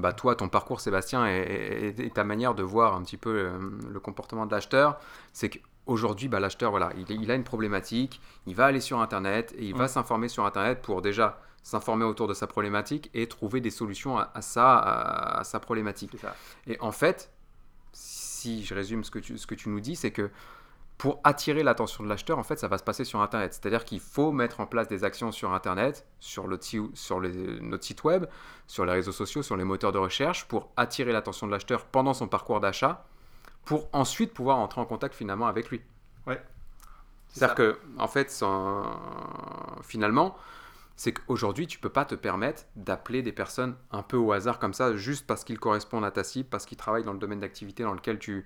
bah, 0.00 0.12
toi, 0.12 0.34
ton 0.34 0.48
parcours 0.48 0.80
Sébastien 0.80 1.26
et, 1.26 2.10
ta 2.14 2.24
manière 2.24 2.54
de 2.54 2.62
voir 2.62 2.94
un 2.94 3.02
petit 3.02 3.16
peu 3.16 3.30
euh, 3.30 3.58
le, 3.88 4.00
comportement 4.00 4.46
de 4.46 4.52
l'acheteur, 4.52 4.98
c'est 5.32 5.62
qu'aujourd'hui 5.90 6.28
bah, 6.28 6.38
l'acheteur 6.38 6.70
voilà, 6.70 6.90
il, 7.08 7.30
a 7.30 7.34
une 7.34 7.42
problématique, 7.44 8.20
il 8.46 8.54
va 8.54 8.66
aller 8.66 8.80
sur 8.80 9.00
Internet 9.00 9.52
et 9.58 9.64
il 9.64 9.74
va 9.74 9.88
s'informer 9.88 10.28
sur 10.28 10.46
Internet 10.46 10.82
pour 10.82 11.02
déjà 11.02 11.40
s'informer 11.64 12.04
autour 12.04 12.28
de 12.28 12.34
sa 12.34 12.46
problématique 12.46 13.10
et 13.12 13.26
trouver 13.26 13.60
des 13.60 13.70
solutions 13.70 14.16
à, 14.16 14.40
ça, 14.40 14.78
à, 14.78 15.44
sa 15.44 15.58
problématique. 15.58 16.16
Et 16.68 16.78
en 16.80 16.92
fait, 16.92 17.32
si 17.92 18.64
je 18.64 18.72
résume 18.72 19.02
ce 19.02 19.10
que 19.10 19.18
tu, 19.18 19.36
ce 19.36 19.46
que 19.46 19.56
tu 19.56 19.68
nous 19.68 19.80
dis, 19.80 19.96
c'est 19.96 20.12
que 20.12 20.30
pour 20.96 21.18
attirer 21.24 21.62
l'attention 21.62 22.04
de 22.04 22.08
l'acheteur, 22.08 22.38
en 22.38 22.42
fait, 22.42 22.58
ça 22.58 22.68
va 22.68 22.78
se 22.78 22.84
passer 22.84 23.04
sur 23.04 23.20
Internet. 23.20 23.54
C'est-à-dire 23.54 23.84
qu'il 23.84 24.00
faut 24.00 24.32
mettre 24.32 24.60
en 24.60 24.66
place 24.66 24.86
des 24.86 25.02
actions 25.02 25.32
sur 25.32 25.52
Internet, 25.52 26.06
sur, 26.20 26.46
le 26.46 26.58
sur 26.60 27.20
notre 27.20 27.84
site 27.84 28.04
web, 28.04 28.26
sur 28.66 28.84
les 28.84 28.92
réseaux 28.92 29.12
sociaux, 29.12 29.42
sur 29.42 29.56
les 29.56 29.64
moteurs 29.64 29.92
de 29.92 29.98
recherche, 29.98 30.46
pour 30.46 30.70
attirer 30.76 31.12
l'attention 31.12 31.46
de 31.46 31.52
l'acheteur 31.52 31.86
pendant 31.86 32.14
son 32.14 32.28
parcours 32.28 32.60
d'achat, 32.60 33.06
pour 33.64 33.88
ensuite 33.92 34.32
pouvoir 34.32 34.58
entrer 34.58 34.80
en 34.80 34.86
contact 34.86 35.14
finalement 35.14 35.46
avec 35.46 35.70
lui. 35.70 35.80
Ouais. 36.26 36.42
C'est-à-dire 37.28 37.54
que, 37.54 37.78
en 37.98 38.08
fait, 38.08 38.44
finalement, 39.82 40.36
c'est 40.96 41.12
qu'aujourd'hui, 41.12 41.66
tu 41.66 41.78
peux 41.78 41.88
pas 41.88 42.04
te 42.04 42.14
permettre 42.14 42.64
d'appeler 42.76 43.22
des 43.22 43.32
personnes 43.32 43.74
un 43.90 44.02
peu 44.02 44.18
au 44.18 44.32
hasard 44.32 44.58
comme 44.58 44.74
ça, 44.74 44.96
juste 44.96 45.26
parce 45.26 45.44
qu'ils 45.44 45.58
correspondent 45.58 46.04
à 46.04 46.10
ta 46.10 46.24
cible, 46.24 46.48
parce 46.48 46.66
qu'ils 46.66 46.76
travaillent 46.76 47.04
dans 47.04 47.14
le 47.14 47.18
domaine 47.18 47.40
d'activité 47.40 47.84
dans 47.84 47.94
lequel 47.94 48.18
tu, 48.18 48.44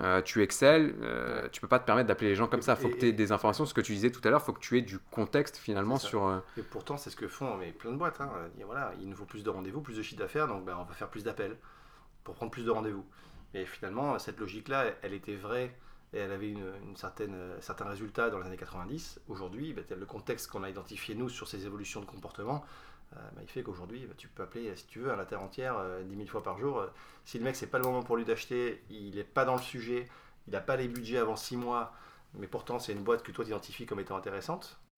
euh, 0.00 0.22
tu 0.22 0.40
excelles, 0.42 0.94
euh, 1.02 1.48
tu 1.50 1.60
peux 1.60 1.66
pas 1.66 1.80
te 1.80 1.86
permettre 1.86 2.06
d'appeler 2.06 2.28
les 2.28 2.36
gens 2.36 2.46
comme 2.46 2.62
ça. 2.62 2.76
Il 2.78 2.82
faut 2.82 2.88
que 2.90 2.98
tu 2.98 3.08
aies 3.08 3.12
des 3.12 3.32
informations. 3.32 3.66
Ce 3.66 3.74
que 3.74 3.80
tu 3.80 3.92
disais 3.92 4.10
tout 4.10 4.20
à 4.22 4.30
l'heure, 4.30 4.40
il 4.40 4.46
faut 4.46 4.52
que 4.52 4.60
tu 4.60 4.78
aies 4.78 4.82
du 4.82 4.98
contexte 4.98 5.56
finalement 5.56 5.96
sur. 5.96 6.28
Euh, 6.28 6.38
et 6.56 6.62
pourtant, 6.62 6.96
c'est 6.96 7.10
ce 7.10 7.16
que 7.16 7.26
font 7.26 7.56
mais 7.56 7.72
plein 7.72 7.90
de 7.90 7.96
boîtes. 7.96 8.20
Hein. 8.20 8.30
voilà, 8.64 8.92
il 9.00 9.08
nous 9.08 9.16
faut 9.16 9.24
plus 9.24 9.42
de 9.42 9.50
rendez-vous, 9.50 9.80
plus 9.80 9.96
de 9.96 10.02
chiffre 10.02 10.20
d'affaires, 10.20 10.46
donc 10.46 10.64
ben, 10.64 10.76
on 10.78 10.84
va 10.84 10.94
faire 10.94 11.08
plus 11.08 11.24
d'appels 11.24 11.56
pour 12.22 12.36
prendre 12.36 12.52
plus 12.52 12.64
de 12.64 12.70
rendez-vous. 12.70 13.04
Et 13.54 13.66
finalement, 13.66 14.18
cette 14.18 14.38
logique-là, 14.38 14.86
elle 15.02 15.12
était 15.12 15.36
vraie 15.36 15.74
et 16.12 16.18
elle 16.18 16.32
avait 16.32 16.50
une, 16.50 16.96
certaine, 16.96 17.36
certains 17.60 17.86
résultats 17.86 18.30
dans 18.30 18.38
les 18.38 18.46
années 18.46 18.56
90. 18.56 19.20
Aujourd'hui, 19.28 19.72
ben, 19.72 19.84
le 19.96 20.06
contexte 20.06 20.48
qu'on 20.48 20.62
a 20.62 20.70
identifié 20.70 21.14
nous 21.14 21.28
sur 21.28 21.48
ces 21.48 21.66
évolutions 21.66 22.00
de 22.00 22.06
comportement, 22.06 22.64
euh, 23.16 23.16
bah, 23.34 23.40
il 23.42 23.48
fait 23.48 23.62
qu'aujourd'hui, 23.62 24.06
bah, 24.06 24.14
tu 24.16 24.28
peux 24.28 24.42
appeler, 24.42 24.74
si 24.76 24.86
tu 24.86 25.00
veux, 25.00 25.10
à 25.10 25.16
la 25.16 25.26
terre 25.26 25.42
entière 25.42 25.74
10 25.74 26.14
euh, 26.14 26.16
000 26.16 26.28
fois 26.28 26.42
par 26.42 26.58
jour. 26.58 26.78
Euh, 26.78 26.86
si 27.24 27.38
le 27.38 27.44
mec, 27.44 27.56
c'est 27.56 27.66
pas 27.66 27.78
le 27.78 27.84
moment 27.84 28.02
pour 28.02 28.16
lui 28.16 28.24
d'acheter, 28.24 28.82
il 28.90 29.16
n'est 29.16 29.24
pas 29.24 29.44
dans 29.44 29.56
le 29.56 29.62
sujet, 29.62 30.08
il 30.46 30.52
n'a 30.52 30.60
pas 30.60 30.76
les 30.76 30.88
budgets 30.88 31.18
avant 31.18 31.36
6 31.36 31.56
mois, 31.56 31.92
mais 32.34 32.46
pourtant 32.46 32.78
c'est 32.78 32.92
une 32.92 33.02
boîte 33.02 33.22
que 33.22 33.32
toi 33.32 33.44
tu 33.44 33.50
identifies 33.50 33.86
comme 33.86 34.00
étant 34.00 34.16
intéressante, 34.16 34.78
bah, 34.82 34.89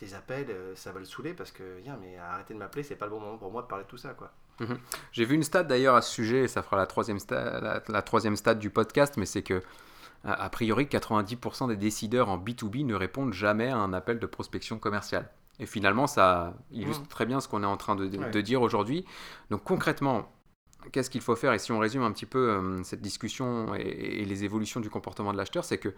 tes 0.00 0.14
appels, 0.14 0.48
ça 0.74 0.92
va 0.92 0.98
le 0.98 1.04
saouler 1.04 1.34
parce 1.34 1.52
que, 1.52 1.78
viens, 1.82 1.96
mais 2.00 2.16
arrêtez 2.18 2.54
de 2.54 2.58
m'appeler, 2.58 2.82
c'est 2.82 2.96
pas 2.96 3.04
le 3.04 3.12
bon 3.12 3.20
moment 3.20 3.38
pour 3.38 3.52
moi 3.52 3.62
de 3.62 3.66
parler 3.66 3.84
de 3.84 3.88
tout 3.88 3.98
ça, 3.98 4.10
quoi. 4.10 4.32
Mhm. 4.58 4.78
J'ai 5.12 5.24
vu 5.24 5.34
une 5.34 5.42
stat 5.42 5.62
d'ailleurs 5.62 5.94
à 5.94 6.02
ce 6.02 6.10
sujet, 6.10 6.44
et 6.44 6.48
ça 6.48 6.62
fera 6.62 6.76
la 6.76 6.86
troisième, 6.86 7.18
la, 7.30 7.82
la 7.86 8.02
troisième 8.02 8.36
stade 8.36 8.58
du 8.58 8.70
podcast, 8.70 9.16
mais 9.16 9.26
c'est 9.26 9.42
que 9.42 9.62
a 10.24 10.50
priori 10.50 10.84
90% 10.84 11.68
des 11.68 11.76
décideurs 11.76 12.28
en 12.28 12.38
B2B 12.38 12.84
ne 12.84 12.94
répondent 12.94 13.32
jamais 13.32 13.68
à 13.68 13.78
un 13.78 13.92
appel 13.92 14.18
de 14.18 14.26
prospection 14.26 14.78
commerciale. 14.78 15.30
Et 15.58 15.66
finalement, 15.66 16.06
ça 16.06 16.54
illustre 16.70 17.04
mmh. 17.04 17.08
très 17.08 17.26
bien 17.26 17.40
ce 17.40 17.48
qu'on 17.48 17.62
est 17.62 17.66
en 17.66 17.76
train 17.76 17.96
de, 17.96 18.40
dire 18.40 18.62
aujourd'hui. 18.62 19.04
Donc 19.50 19.64
concrètement, 19.64 20.30
qu'est-ce 20.92 21.10
qu'il 21.10 21.20
faut 21.20 21.36
faire? 21.36 21.52
Et 21.52 21.58
si 21.58 21.72
on 21.72 21.78
résume 21.78 22.02
un 22.02 22.12
petit 22.12 22.26
peu 22.26 22.50
euh, 22.50 22.82
cette 22.82 23.00
discussion 23.00 23.74
et, 23.74 24.24
les 24.24 24.44
évolutions 24.44 24.80
du 24.80 24.90
comportement 24.90 25.32
de 25.32 25.38
l'acheteur, 25.38 25.64
c'est 25.64 25.78
que, 25.78 25.94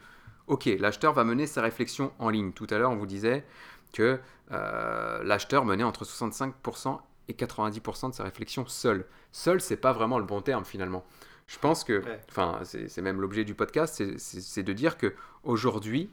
ok, 0.47 0.69
l'acheteur 0.79 1.13
va 1.13 1.25
mener 1.25 1.47
sa 1.47 1.63
réflexion 1.63 2.13
en 2.19 2.29
ligne. 2.29 2.53
Tout 2.53 2.67
à 2.71 2.79
l'heure, 2.79 2.91
on 2.91 2.97
vous 2.97 3.07
disait 3.07 3.45
que 3.93 4.21
euh, 4.51 5.23
l'acheteur 5.23 5.65
menait 5.65 5.85
entre 5.85 6.05
65% 6.05 6.99
et 7.29 7.35
90% 7.35 8.11
de 8.11 8.15
sa 8.15 8.25
réflexion 8.25 8.67
seul. 8.67 9.07
Seul, 9.31 9.61
c'est 9.61 9.77
pas 9.77 9.93
vraiment 9.93 10.19
le 10.19 10.25
bon 10.25 10.41
terme 10.41 10.65
finalement. 10.65 11.05
Je 11.47 11.59
pense 11.59 11.85
que, 11.85 12.03
enfin, 12.31 12.61
c'est 12.65 13.03
même 13.03 13.21
l'objet 13.21 13.45
du 13.45 13.55
podcast, 13.55 14.03
c'est 14.17 14.63
de 14.63 14.73
dire 14.73 14.97
que 14.97 15.15
aujourd'hui, 15.43 16.11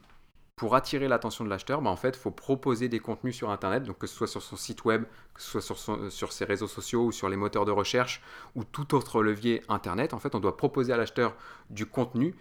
pour 0.60 0.76
attirer 0.76 1.08
l'attention 1.08 1.46
de 1.46 1.50
l'acheteur, 1.50 1.82
bah, 1.82 1.90
en 1.90 1.96
fait, 1.96 2.10
il 2.10 2.20
faut 2.20 2.32
proposer 2.32 2.90
des 2.90 3.00
contenus 3.00 3.34
sur 3.34 3.50
Internet, 3.50 3.84
donc 3.84 3.98
que 3.98 4.08
ce 4.08 4.14
soit 4.14 4.28
sur 4.28 4.42
son 4.42 4.58
site 4.58 4.84
web, 4.84 5.06
que 5.34 5.42
ce 5.42 5.50
soit 5.50 5.62
sur, 5.62 5.78
son, 5.78 6.10
sur 6.10 6.34
ses 6.34 6.44
réseaux 6.44 6.68
sociaux 6.68 7.06
ou 7.06 7.12
sur 7.14 7.30
les 7.30 7.38
moteurs 7.38 7.64
de 7.64 7.72
recherche 7.72 8.22
ou 8.56 8.66
tout 8.66 8.94
autre 8.94 9.24
levier 9.24 9.64
Internet. 9.70 10.14
En 10.14 10.20
fait, 10.20 10.36
on 10.36 10.42
doit 10.42 10.58
proposer 10.58 10.92
à 10.92 10.98
l'acheteur 10.98 11.38
du 11.70 11.86
contenu 11.86 12.36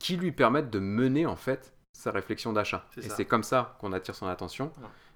qui 0.00 0.16
lui 0.16 0.32
permette 0.32 0.70
de 0.70 0.80
mener 0.80 1.26
en 1.26 1.36
fait 1.36 1.73
sa 1.94 2.10
réflexion 2.10 2.52
d'achat. 2.52 2.84
Et 2.98 3.08
c'est 3.08 3.24
comme 3.24 3.44
ça 3.44 3.76
qu'on 3.80 3.92
attire 3.92 4.14
son 4.14 4.26
attention. 4.26 4.70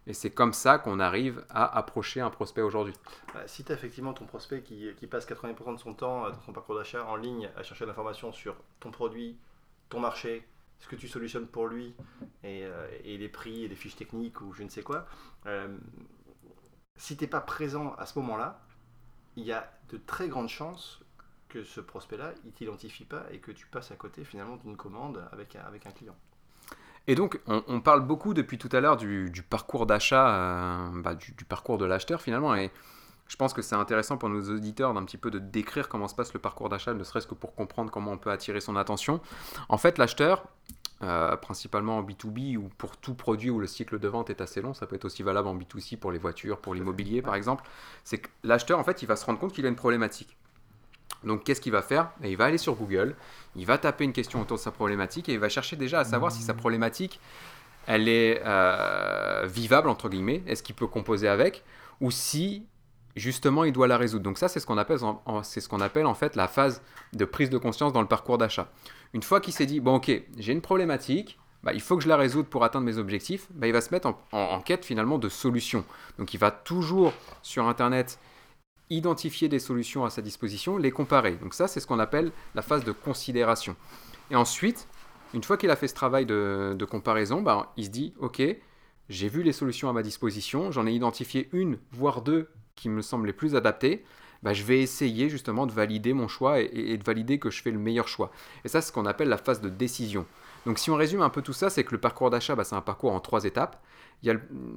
Et 0.06 0.14
c'est 0.14 0.30
comme 0.30 0.54
ça 0.54 0.78
qu'on 0.78 1.00
arrive 1.00 1.44
à 1.50 1.76
approcher 1.76 2.22
un 2.22 2.30
prospect 2.30 2.62
aujourd'hui. 2.62 2.94
Bah, 3.34 3.46
si 3.46 3.62
tu 3.62 3.72
as 3.72 3.74
effectivement 3.74 4.14
ton 4.14 4.24
prospect 4.24 4.62
qui, 4.62 4.88
qui 4.96 5.06
passe 5.06 5.28
80% 5.28 5.74
de 5.74 5.78
son 5.78 5.92
temps 5.92 6.24
euh, 6.24 6.30
dans 6.30 6.40
son 6.40 6.54
parcours 6.54 6.76
d'achat 6.76 7.04
en 7.04 7.16
ligne 7.16 7.50
à 7.56 7.62
chercher 7.62 7.84
l'information 7.84 8.32
sur 8.32 8.56
ton 8.80 8.90
produit, 8.90 9.36
ton 9.90 10.00
marché, 10.00 10.48
ce 10.78 10.88
que 10.88 10.96
tu 10.96 11.08
solutionnes 11.08 11.46
pour 11.46 11.66
lui 11.66 11.94
et, 12.42 12.64
euh, 12.64 12.88
et, 13.04 13.18
les 13.18 13.28
prix 13.28 13.64
et 13.64 13.68
les 13.68 13.74
fiches 13.74 13.96
techniques 13.96 14.40
ou 14.40 14.54
je 14.54 14.62
ne 14.62 14.70
sais 14.70 14.82
quoi, 14.82 15.06
euh, 15.44 15.76
si 16.96 17.18
tu 17.18 17.24
n'es 17.24 17.28
pas 17.28 17.42
présent 17.42 17.94
à 17.98 18.06
ce 18.06 18.18
moment-là, 18.20 18.62
il 19.36 19.44
y 19.44 19.52
a 19.52 19.70
de 19.90 19.98
très 19.98 20.28
grandes 20.28 20.48
chances 20.48 21.00
que 21.50 21.64
ce 21.64 21.80
prospect-là, 21.80 22.32
il 22.46 22.52
t'identifie 22.52 23.04
pas 23.04 23.26
et 23.30 23.40
que 23.40 23.52
tu 23.52 23.66
passes 23.66 23.90
à 23.90 23.96
côté 23.96 24.24
finalement 24.24 24.56
d'une 24.56 24.76
commande 24.76 25.28
avec 25.32 25.54
un, 25.56 25.60
avec 25.60 25.84
un 25.86 25.90
client. 25.90 26.16
Et 27.08 27.14
donc, 27.14 27.40
on, 27.46 27.80
parle 27.80 28.02
beaucoup 28.02 28.34
depuis 28.34 28.58
tout 28.58 28.68
à 28.70 28.80
l'heure 28.80 28.98
du, 28.98 29.42
parcours 29.48 29.86
d'achat, 29.86 30.28
euh, 30.28 30.88
bah, 31.02 31.14
du, 31.14 31.32
du, 31.32 31.44
parcours 31.46 31.78
de 31.78 31.86
l'acheteur 31.86 32.20
finalement. 32.20 32.54
Et 32.54 32.70
je 33.28 33.36
pense 33.36 33.54
que 33.54 33.62
c'est 33.62 33.74
intéressant 33.74 34.18
pour 34.18 34.28
nos 34.28 34.42
auditeurs 34.54 34.92
d'un 34.92 35.04
petit 35.04 35.16
peu 35.16 35.30
de 35.30 35.38
décrire 35.38 35.88
comment 35.88 36.06
se 36.06 36.14
passe 36.14 36.34
le 36.34 36.38
parcours 36.38 36.68
d'achat, 36.68 36.92
ne 36.92 37.02
serait-ce 37.02 37.26
que 37.26 37.34
pour 37.34 37.54
comprendre 37.54 37.90
comment 37.90 38.12
on 38.12 38.18
peut 38.18 38.30
attirer 38.30 38.60
son 38.60 38.76
attention. 38.76 39.20
En 39.70 39.78
fait, 39.78 39.96
l'acheteur, 39.96 40.44
euh, 41.02 41.36
principalement 41.36 41.96
en 41.98 42.02
B2B 42.02 42.56
ou 42.56 42.68
pour 42.76 42.96
tout 42.96 43.14
produit 43.14 43.48
où 43.48 43.58
le 43.58 43.66
cycle 43.66 43.98
de 43.98 44.08
vente 44.08 44.28
est 44.28 44.42
assez 44.42 44.60
long, 44.60 44.74
ça 44.74 44.86
peut 44.86 44.96
être 44.96 45.04
aussi 45.06 45.22
valable 45.22 45.48
en 45.48 45.56
B2C 45.56 45.96
pour 45.96 46.12
les 46.12 46.18
voitures, 46.18 46.58
pour 46.58 46.74
l'immobilier 46.74 47.22
par 47.22 47.36
exemple, 47.36 47.64
c'est 48.02 48.18
que 48.18 48.28
l'acheteur 48.42 48.78
en 48.78 48.84
fait 48.84 49.00
il 49.00 49.06
va 49.06 49.14
se 49.14 49.24
rendre 49.24 49.38
compte 49.38 49.52
qu'il 49.52 49.64
a 49.64 49.68
une 49.68 49.76
problématique. 49.76 50.36
Donc 51.24 51.44
qu'est-ce 51.44 51.60
qu'il 51.60 51.72
va 51.72 51.82
faire? 51.82 52.10
Il 52.22 52.36
va 52.36 52.44
aller 52.46 52.58
sur 52.58 52.74
Google, 52.74 53.16
il 53.56 53.66
va 53.66 53.78
taper 53.78 54.04
une 54.04 54.12
question 54.12 54.40
autour 54.40 54.56
de 54.56 54.62
sa 54.62 54.70
problématique 54.70 55.28
et 55.28 55.32
il 55.32 55.38
va 55.38 55.48
chercher 55.48 55.76
déjà 55.76 56.00
à 56.00 56.04
savoir 56.04 56.32
si 56.32 56.42
sa 56.42 56.54
problématique 56.54 57.20
elle 57.86 58.06
est 58.08 58.42
euh, 58.44 59.46
vivable 59.46 59.88
entre 59.88 60.10
guillemets, 60.10 60.42
est-ce 60.46 60.62
qu'il 60.62 60.74
peut 60.74 60.86
composer 60.86 61.26
avec, 61.26 61.64
ou 62.00 62.10
si 62.10 62.66
justement 63.16 63.64
il 63.64 63.72
doit 63.72 63.88
la 63.88 63.96
résoudre. 63.96 64.24
Donc 64.24 64.38
ça 64.38 64.48
c'est 64.48 64.60
ce 64.60 64.66
qu'on 64.66 64.78
appelle, 64.78 64.98
ce 64.98 65.82
appelle 65.82 66.06
en 66.06 66.14
fait 66.14 66.36
la 66.36 66.48
phase 66.48 66.82
de 67.14 67.24
prise 67.24 67.50
de 67.50 67.58
conscience 67.58 67.92
dans 67.92 68.02
le 68.02 68.06
parcours 68.06 68.38
d'achat. 68.38 68.70
Une 69.14 69.22
fois 69.22 69.40
qu'il 69.40 69.54
s'est 69.54 69.66
dit, 69.66 69.80
bon 69.80 69.96
ok, 69.96 70.10
j'ai 70.36 70.52
une 70.52 70.60
problématique, 70.60 71.38
bah, 71.62 71.72
il 71.72 71.80
faut 71.80 71.96
que 71.96 72.02
je 72.02 72.08
la 72.08 72.16
résoudre 72.16 72.48
pour 72.48 72.62
atteindre 72.62 72.84
mes 72.84 72.98
objectifs, 72.98 73.46
bah, 73.50 73.66
il 73.66 73.72
va 73.72 73.80
se 73.80 73.90
mettre 73.90 74.14
en, 74.32 74.60
quête 74.60 74.84
finalement 74.84 75.18
de 75.18 75.28
solutions. 75.28 75.84
Donc 76.18 76.34
il 76.34 76.38
va 76.38 76.50
toujours 76.50 77.12
sur 77.42 77.66
Internet 77.66 78.18
identifier 78.90 79.48
des 79.48 79.58
solutions 79.58 80.04
à 80.04 80.10
sa 80.10 80.22
disposition, 80.22 80.78
les 80.78 80.90
comparer. 80.90 81.32
Donc 81.36 81.54
ça, 81.54 81.68
c'est 81.68 81.80
ce 81.80 81.86
qu'on 81.86 81.98
appelle 81.98 82.32
la 82.54 82.62
phase 82.62 82.84
de 82.84 82.92
considération. 82.92 83.76
Et 84.30 84.36
ensuite, 84.36 84.88
une 85.34 85.42
fois 85.42 85.56
qu'il 85.56 85.70
a 85.70 85.76
fait 85.76 85.88
ce 85.88 85.94
travail 85.94 86.26
de, 86.26 86.86
comparaison, 86.90 87.42
bah, 87.42 87.72
il 87.76 87.84
se 87.84 87.90
dit, 87.90 88.14
ok, 88.18 88.42
j'ai 89.08 89.28
vu 89.28 89.42
les 89.42 89.52
solutions 89.52 89.88
à 89.88 89.92
ma 89.92 90.02
disposition, 90.02 90.70
j'en 90.70 90.86
ai 90.86 90.92
identifié 90.92 91.48
une, 91.52 91.78
voire 91.92 92.22
deux 92.22 92.48
qui 92.76 92.88
me 92.88 93.02
semblent 93.02 93.26
les 93.26 93.32
plus 93.32 93.54
adaptées. 93.54 94.04
Bah, 94.42 94.52
je 94.52 94.62
vais 94.62 94.80
essayer 94.80 95.28
justement 95.28 95.66
de 95.66 95.72
valider 95.72 96.12
mon 96.12 96.28
choix 96.28 96.60
et, 96.60 96.96
de 96.96 97.04
valider 97.04 97.38
que 97.38 97.50
je 97.50 97.60
fais 97.60 97.72
le 97.72 97.78
meilleur 97.78 98.06
choix. 98.06 98.30
Et 98.64 98.68
ça, 98.68 98.80
c'est 98.80 98.88
ce 98.88 98.92
qu'on 98.92 99.06
appelle 99.06 99.28
la 99.28 99.38
phase 99.38 99.60
de 99.60 99.68
décision. 99.68 100.26
Donc 100.64 100.78
si 100.78 100.90
on 100.90 100.96
résume 100.96 101.22
un 101.22 101.30
peu 101.30 101.42
tout 101.42 101.52
ça, 101.52 101.70
c'est 101.70 101.82
que 101.82 101.92
le 101.92 102.00
parcours 102.00 102.30
d'achat, 102.30 102.54
bah, 102.54 102.64
c'est 102.64 102.76
un 102.76 102.80
parcours 102.80 103.12
en 103.12 103.20
trois 103.20 103.44
étapes. 103.44 103.82
Il 104.22 104.28
y 104.28 104.30
a 104.30 104.34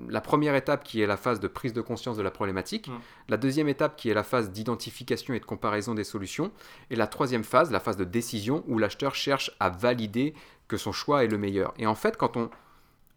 la 0.08 0.22
première 0.22 0.56
étape 0.56 0.84
qui 0.84 1.02
est 1.02 1.08
la 1.08 1.18
phase 1.18 1.40
de 1.40 1.48
prise 1.48 1.74
de 1.74 1.82
conscience 1.82 2.16
de 2.16 2.22
la 2.22 2.32
problématique, 2.32 2.90
mmh. 2.90 3.00
la 3.30 3.38
deuxième 3.38 3.70
étape 3.70 3.96
qui 3.96 4.10
est 4.10 4.14
la 4.14 4.24
phase 4.24 4.52
d'identification 4.52 5.34
et 5.34 5.40
de 5.40 5.46
comparaison 5.46 5.96
des 5.96 6.04
solutions, 6.04 6.52
et 6.90 6.96
la 6.96 7.08
troisième 7.08 7.44
phase, 7.44 7.72
la 7.72 7.80
phase 7.80 7.98
de 7.98 8.04
décision, 8.04 8.64
où 8.68 8.78
l'acheteur 8.78 9.16
cherche 9.16 9.52
à 9.60 9.70
valider 9.70 10.36
que 10.68 10.78
son 10.78 10.92
choix 10.92 11.24
est 11.24 11.28
le 11.28 11.38
meilleur. 11.38 11.74
Et 11.80 11.88
en 11.88 11.96
fait, 11.96 12.18
quand 12.18 12.38
on 12.38 12.50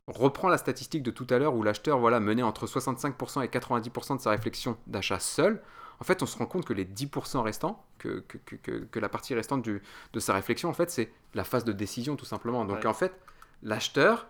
reprend 0.07 0.49
la 0.49 0.59
statistique 0.59 1.03
de 1.03 1.11
tout 1.11 1.27
à 1.31 1.39
l'heure 1.39 1.55
où 1.55 1.63
l'acheteur 1.63 1.99
voilà, 1.99 2.21
menait 2.21 2.43
entre 2.43 2.67
65% 2.67 3.45
et 3.45 3.49
90% 3.49 4.17
de 4.17 4.21
sa 4.21 4.31
réflexion 4.31 4.77
d'achat 4.87 5.19
seul, 5.19 5.63
en 6.01 6.05
fait, 6.05 6.23
on 6.23 6.27
se 6.27 6.37
rend 6.37 6.47
compte 6.47 6.65
que 6.65 6.73
les 6.73 6.85
10% 6.85 7.41
restants, 7.41 7.85
que, 7.99 8.25
que, 8.27 8.99
la 8.99 9.09
partie 9.09 9.35
restante 9.35 9.63
du, 9.63 9.81
de 10.13 10.21
sa 10.21 10.35
réflexion, 10.35 10.69
en 10.69 10.75
fait, 10.75 10.91
c'est 10.91 11.13
la 11.35 11.45
phase 11.45 11.65
de 11.65 11.73
décision, 11.73 12.17
tout 12.17 12.25
simplement. 12.25 12.65
Donc, 12.65 12.85
en 12.85 12.95
fait, 12.95 13.15
l'acheteur, 13.63 14.27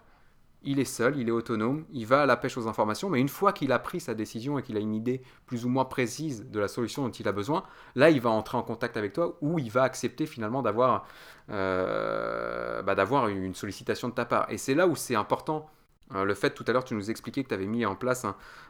il 0.64 0.80
est 0.80 0.84
seul, 0.84 1.18
il 1.18 1.28
est 1.28 1.32
autonome, 1.32 1.84
il 1.92 2.06
va 2.06 2.22
à 2.22 2.26
la 2.26 2.36
pêche 2.36 2.56
aux 2.56 2.66
informations, 2.68 3.10
mais 3.10 3.20
une 3.20 3.28
fois 3.28 3.52
qu'il 3.52 3.72
a 3.72 3.78
pris 3.78 4.00
sa 4.00 4.14
décision 4.14 4.58
et 4.58 4.62
qu'il 4.62 4.76
a 4.76 4.80
une 4.80 4.94
idée 4.94 5.22
plus 5.46 5.64
ou 5.64 5.68
moins 5.68 5.84
précise 5.84 6.46
de 6.50 6.58
la 6.60 6.68
solution 6.68 7.04
dont 7.04 7.10
il 7.10 7.28
a 7.28 7.32
besoin, 7.32 7.64
là, 7.94 8.10
il 8.10 8.20
va 8.20 8.30
entrer 8.30 8.56
en 8.56 8.62
contact 8.62 8.96
avec 8.96 9.12
toi 9.12 9.36
ou 9.40 9.58
il 9.58 9.70
va 9.70 9.82
accepter 9.82 10.26
finalement 10.26 10.62
d'avoir 10.62 11.06
euh, 11.50 12.82
bah, 12.82 12.94
une 13.28 13.54
sollicitation 13.54 14.08
de 14.08 14.14
ta 14.14 14.24
part. 14.24 14.46
Et 14.50 14.58
c'est 14.58 14.74
là 14.74 14.86
où 14.86 14.96
c'est 14.96 15.14
important 15.14 15.70
euh, 16.14 16.24
le 16.24 16.34
fait, 16.34 16.50
tout 16.50 16.64
à 16.66 16.72
l'heure, 16.72 16.84
tu 16.84 16.94
nous 16.94 17.10
expliquais 17.10 17.42
que 17.42 17.48
tu 17.48 17.54
avais 17.54 17.66
mis 17.66 17.86
en 17.86 17.96
place 17.96 18.26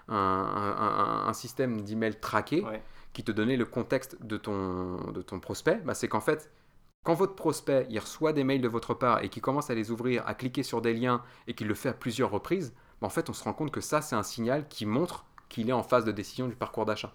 un, 0.09 1.33
système 1.35 1.81
d'email 1.83 2.15
traqué 2.21 2.65
qui 3.13 3.25
te 3.25 3.33
donnait 3.33 3.57
le 3.57 3.65
contexte 3.65 4.23
de 4.23 4.37
ton, 4.37 5.11
de 5.13 5.23
ton 5.23 5.41
prospect. 5.41 5.81
Bah, 5.85 5.95
c'est 5.95 6.09
qu'en 6.09 6.21
fait, 6.21 6.51
quand 7.05 7.15
votre 7.15 7.35
prospect 7.35 7.87
il 7.91 7.99
reçoit 7.99 8.33
des 8.33 8.45
mails 8.45 8.63
de 8.63 8.69
votre 8.69 8.95
part 8.95 9.23
et 9.23 9.29
qu'il 9.29 9.43
commence 9.43 9.71
à 9.71 9.75
les 9.75 9.91
ouvrir, 9.91 10.27
à 10.27 10.35
cliquer 10.35 10.63
sur 10.63 10.81
des 10.81 10.95
liens 10.95 11.23
et 11.47 11.55
qu'il 11.55 11.69
le 11.69 11.75
fait 11.75 11.91
à 11.91 11.93
plusieurs 11.93 12.31
reprises, 12.31 12.75
bah, 13.01 13.07
en 13.07 13.11
fait, 13.11 13.31
on 13.31 13.33
se 13.33 13.45
rend 13.45 13.53
compte 13.53 13.71
que 13.71 13.81
ça, 13.81 14.03
c'est 14.03 14.17
un 14.17 14.23
signal 14.23 14.67
qui 14.69 14.87
montre 14.87 15.25
qu'il 15.49 15.69
est 15.69 15.73
en 15.73 15.83
phase 15.83 16.05
de 16.05 16.13
décision 16.13 16.49
du 16.49 16.57
parcours 16.57 16.87
d'achat. 16.87 17.13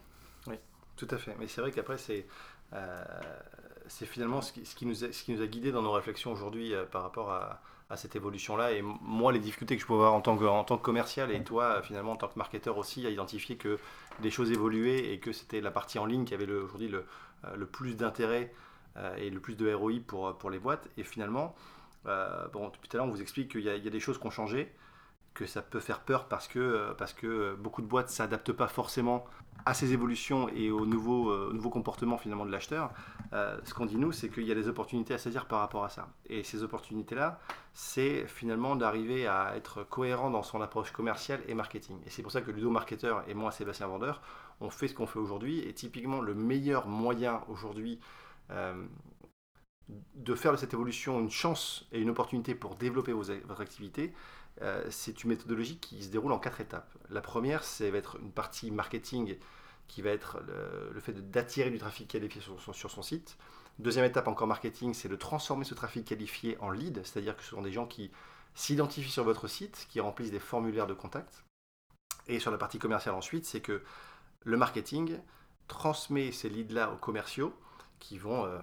Oui, 0.48 0.56
tout 0.96 1.08
à 1.12 1.18
fait. 1.18 1.36
Mais 1.40 1.48
c'est 1.48 1.62
vrai 1.62 1.72
qu'après, 1.72 1.98
c'est 1.98 2.26
euh, 2.74 3.04
finalement 3.88 4.42
ce 4.42 4.54
qui, 4.54 4.66
ce, 4.66 4.76
qui 4.76 4.86
nous 4.86 5.04
a, 5.04 5.12
ce 5.12 5.24
qui 5.24 5.34
nous 5.34 5.42
a 5.42 5.48
guidés 5.48 5.72
dans 5.72 5.82
nos 5.82 5.92
réflexions 5.92 6.32
aujourd'hui 6.32 6.74
euh, 6.74 6.86
par 6.86 7.02
rapport 7.02 7.32
à, 7.32 7.62
à 7.90 7.98
cette 7.98 8.16
évolution-là. 8.16 8.74
Et 8.74 8.82
moi, 8.82 9.32
les 9.32 9.40
difficultés 9.40 9.76
que 9.76 9.82
je 9.82 9.88
peux 9.88 9.94
avoir 9.94 10.14
en 10.14 10.22
tant 10.22 10.38
que, 10.38 10.46
en 10.46 10.64
tant 10.64 10.78
que 10.78 10.84
commercial 10.84 11.32
et 11.32 11.44
toi, 11.44 11.82
finalement, 11.82 12.12
en 12.12 12.18
tant 12.18 12.28
que 12.28 12.38
marketeur 12.38 12.78
aussi, 12.78 13.06
à 13.06 13.10
identifier 13.10 13.58
que 13.58 13.80
les 14.22 14.30
choses 14.30 14.52
évoluaient 14.52 15.12
et 15.14 15.20
que 15.20 15.32
c'était 15.32 15.62
la 15.62 15.72
partie 15.72 15.98
en 15.98 16.06
ligne 16.06 16.26
qui 16.26 16.34
avait 16.34 16.52
aujourd'hui 16.52 16.88
le, 16.88 17.06
euh, 17.46 17.56
le, 17.56 17.66
plus 17.66 17.96
d'intérêt 17.96 18.54
euh, 18.54 18.54
et 19.18 19.30
le 19.30 19.40
plus 19.40 19.56
de 19.56 19.74
ROI 19.74 19.94
pour, 20.06 20.38
pour 20.38 20.50
les 20.50 20.60
boîtes. 20.60 20.90
Et 20.98 21.04
finalement, 21.04 21.56
euh, 22.06 22.46
depuis 22.46 22.90
tout 22.90 22.98
à 22.98 23.00
l'heure, 23.00 23.08
on 23.08 23.12
vous 23.12 23.22
explique 23.22 23.52
qu'il 23.52 23.62
y, 23.62 23.70
a 23.70 23.78
des 23.78 24.00
choses 24.00 24.20
qui 24.20 24.28
ont 24.28 24.32
changé, 24.32 24.72
que 25.34 25.46
ça 25.46 25.62
peut 25.62 25.80
faire 25.80 26.00
peur 26.00 26.28
parce 26.28 26.48
que, 26.48 26.94
parce 26.98 27.14
que 27.14 27.56
beaucoup 27.56 27.82
de 27.82 27.88
boîtes 27.88 28.08
ne 28.08 28.12
s'adaptent 28.12 28.54
pas 28.54 28.68
forcément 28.68 29.26
à 29.66 29.74
ces 29.74 29.92
évolutions 29.92 30.48
et 30.50 30.72
aux 30.72 30.86
nouveaux, 30.86 31.30
euh, 31.30 31.52
nouveaux 31.54 31.70
comportements 31.70 32.18
finalement 32.18 32.46
de 32.46 32.52
l'acheteur, 32.52 32.92
euh, 33.34 33.60
ce 33.66 33.74
qu'on 33.74 33.86
dit 33.86 33.98
nous, 33.98 34.14
c'est 34.14 34.30
qu'il 34.30 34.44
y 34.44 34.52
a 34.52 34.56
des 34.56 34.70
opportunités 34.70 35.14
à 35.14 35.18
saisir 35.18 35.46
par 35.46 35.60
rapport 35.60 35.84
à 35.84 35.90
ça. 35.90 36.08
Et 36.28 36.44
ces 36.44 36.64
opportunités-là, 36.64 37.40
c'est 37.74 38.26
finalement 38.26 38.78
d'arriver 38.78 39.28
à 39.28 39.56
être 39.58 39.84
cohérent 39.84 40.32
dans 40.32 40.44
son 40.44 40.62
approche 40.62 40.92
commerciale 40.92 41.42
et 41.48 41.54
marketing. 41.54 41.98
Et 42.06 42.10
c'est 42.10 42.22
pour 42.24 42.32
ça 42.32 42.42
que 42.42 42.52
Ludo 42.52 42.70
Marketeur 42.70 43.24
et 43.28 43.34
moi, 43.34 43.52
Sébastien 43.52 43.88
Vendeur, 43.88 44.22
on 44.62 44.70
fait 44.70 44.88
ce 44.88 44.96
qu'on 44.96 45.08
fait 45.08 45.20
aujourd'hui. 45.20 45.60
Et 45.60 45.74
typiquement, 45.74 46.22
le 46.22 46.34
meilleur 46.34 46.88
moyen 46.88 47.42
aujourd'hui 47.50 48.00
euh, 48.02 48.29
de 48.50 50.36
faire 50.36 50.52
de 50.52 50.58
cette 50.58 50.74
évolution 50.74 51.20
une 51.20 51.32
chance 51.32 51.88
et 51.92 52.00
une 52.00 52.10
opportunité 52.10 52.56
pour 52.56 52.76
développer 52.76 53.12
vos, 53.12 53.24
votre 53.24 53.62
activité, 53.62 54.14
euh, 54.62 54.86
c'est 54.90 55.24
une 55.24 55.30
méthodologie 55.30 55.78
qui 55.78 56.04
se 56.04 56.10
déroule 56.10 56.32
en 56.32 56.40
quatre 56.40 56.62
étapes. 56.62 56.92
La 57.10 57.22
première, 57.22 57.64
c'est 57.64 57.90
être 57.90 58.18
une 58.20 58.32
partie 58.32 58.72
marketing 58.72 59.38
qui 59.88 60.02
va 60.02 60.12
être 60.12 60.40
le, 60.94 61.00
fait 61.00 61.14
d'attirer 61.32 61.72
du 61.72 61.80
trafic 61.80 62.08
qualifié 62.08 62.42
sur, 62.42 62.92
son 62.92 63.02
site. 63.02 63.38
Deuxième 63.80 64.06
étape 64.06 64.28
encore 64.28 64.48
marketing, 64.48 64.94
c'est 64.94 65.10
de 65.10 65.16
transformer 65.16 65.66
ce 65.66 65.74
trafic 65.74 66.06
qualifié 66.06 66.58
en 66.60 66.70
lead, 66.70 67.02
c'est-à-dire 67.04 67.36
que 67.36 67.44
ce 67.44 67.50
sont 67.50 67.62
des 67.62 67.72
gens 67.72 67.88
qui 67.88 68.12
s'identifient 68.54 69.12
sur 69.12 69.24
votre 69.24 69.48
site, 69.48 69.88
qui 69.90 70.00
remplissent 70.00 70.32
des 70.32 70.40
formulaires 70.40 70.86
de 70.86 70.94
contact. 70.94 71.44
Et 72.28 72.40
sur 72.40 72.52
la 72.52 72.58
partie 72.58 72.78
commerciale 72.78 73.16
ensuite, 73.16 73.46
c'est 73.46 73.62
que 73.62 73.82
le 74.44 74.58
marketing 74.58 75.18
transmet 75.68 76.32
ces 76.32 76.50
leads-là 76.50 76.92
aux 76.92 76.98
commerciaux 76.98 77.54
qui 78.00 78.18
vont, 78.18 78.46
euh, 78.46 78.60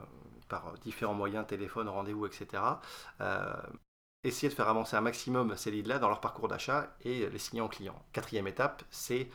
par 0.49 0.75
différents 0.85 1.15
moyens, 1.15 1.47
téléphone, 1.47 1.89
rendez-vous, 1.89 2.27
etc., 2.27 2.63
essayer 4.25 4.49
de 4.49 4.55
faire 4.55 4.69
avancer 4.69 4.97
un 4.97 5.01
maximum 5.01 5.57
ces 5.57 5.71
leads-là 5.71 5.99
dans 5.99 6.09
leur 6.09 6.21
parcours 6.21 6.49
d'achat 6.49 6.97
et 7.05 7.29
les 7.29 7.39
signer 7.39 7.63
en 7.63 7.69
client. 7.69 7.95
Quatrième 8.13 8.49
étape, 8.49 8.83
c'est 8.91 9.29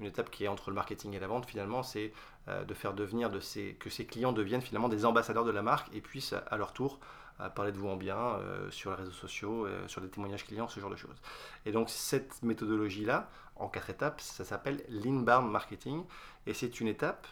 une 0.00 0.06
étape 0.06 0.30
qui 0.30 0.44
est 0.44 0.48
entre 0.48 0.70
le 0.70 0.74
marketing 0.74 1.14
et 1.14 1.20
la 1.20 1.26
vente 1.26 1.46
finalement, 1.46 1.82
c'est 1.82 2.12
euh, 2.48 2.64
de 2.64 2.74
faire 2.74 2.94
devenir 2.94 3.30
de 3.30 3.40
ces, 3.40 3.74
que 3.74 3.90
ces 3.90 4.06
clients 4.06 4.32
deviennent 4.32 4.62
finalement 4.62 4.88
des 4.88 5.04
ambassadeurs 5.04 5.44
de 5.44 5.50
la 5.50 5.62
marque 5.62 5.94
et 5.94 6.00
puissent 6.00 6.34
à 6.34 6.56
leur 6.56 6.72
tour 6.72 7.00
euh, 7.40 7.48
parler 7.48 7.72
de 7.72 7.78
vous 7.78 7.88
en 7.88 7.96
bien 7.96 8.16
euh, 8.16 8.70
sur 8.70 8.90
les 8.90 8.96
réseaux 8.96 9.12
sociaux, 9.12 9.68
sur 9.86 10.00
des 10.00 10.08
témoignages 10.08 10.44
clients, 10.44 10.68
ce 10.68 10.80
genre 10.80 10.90
de 10.90 10.96
choses. 10.96 11.20
Et 11.64 11.72
donc 11.72 11.88
cette 11.90 12.42
méthodologie-là, 12.42 13.30
en 13.56 13.68
quatre 13.68 13.90
étapes, 13.90 14.20
ça 14.20 14.44
s'appelle 14.44 14.84
l'inbound 14.88 15.50
marketing 15.50 16.04
et 16.46 16.54
c'est 16.54 16.80
une 16.80 16.88
étape, 16.88 17.26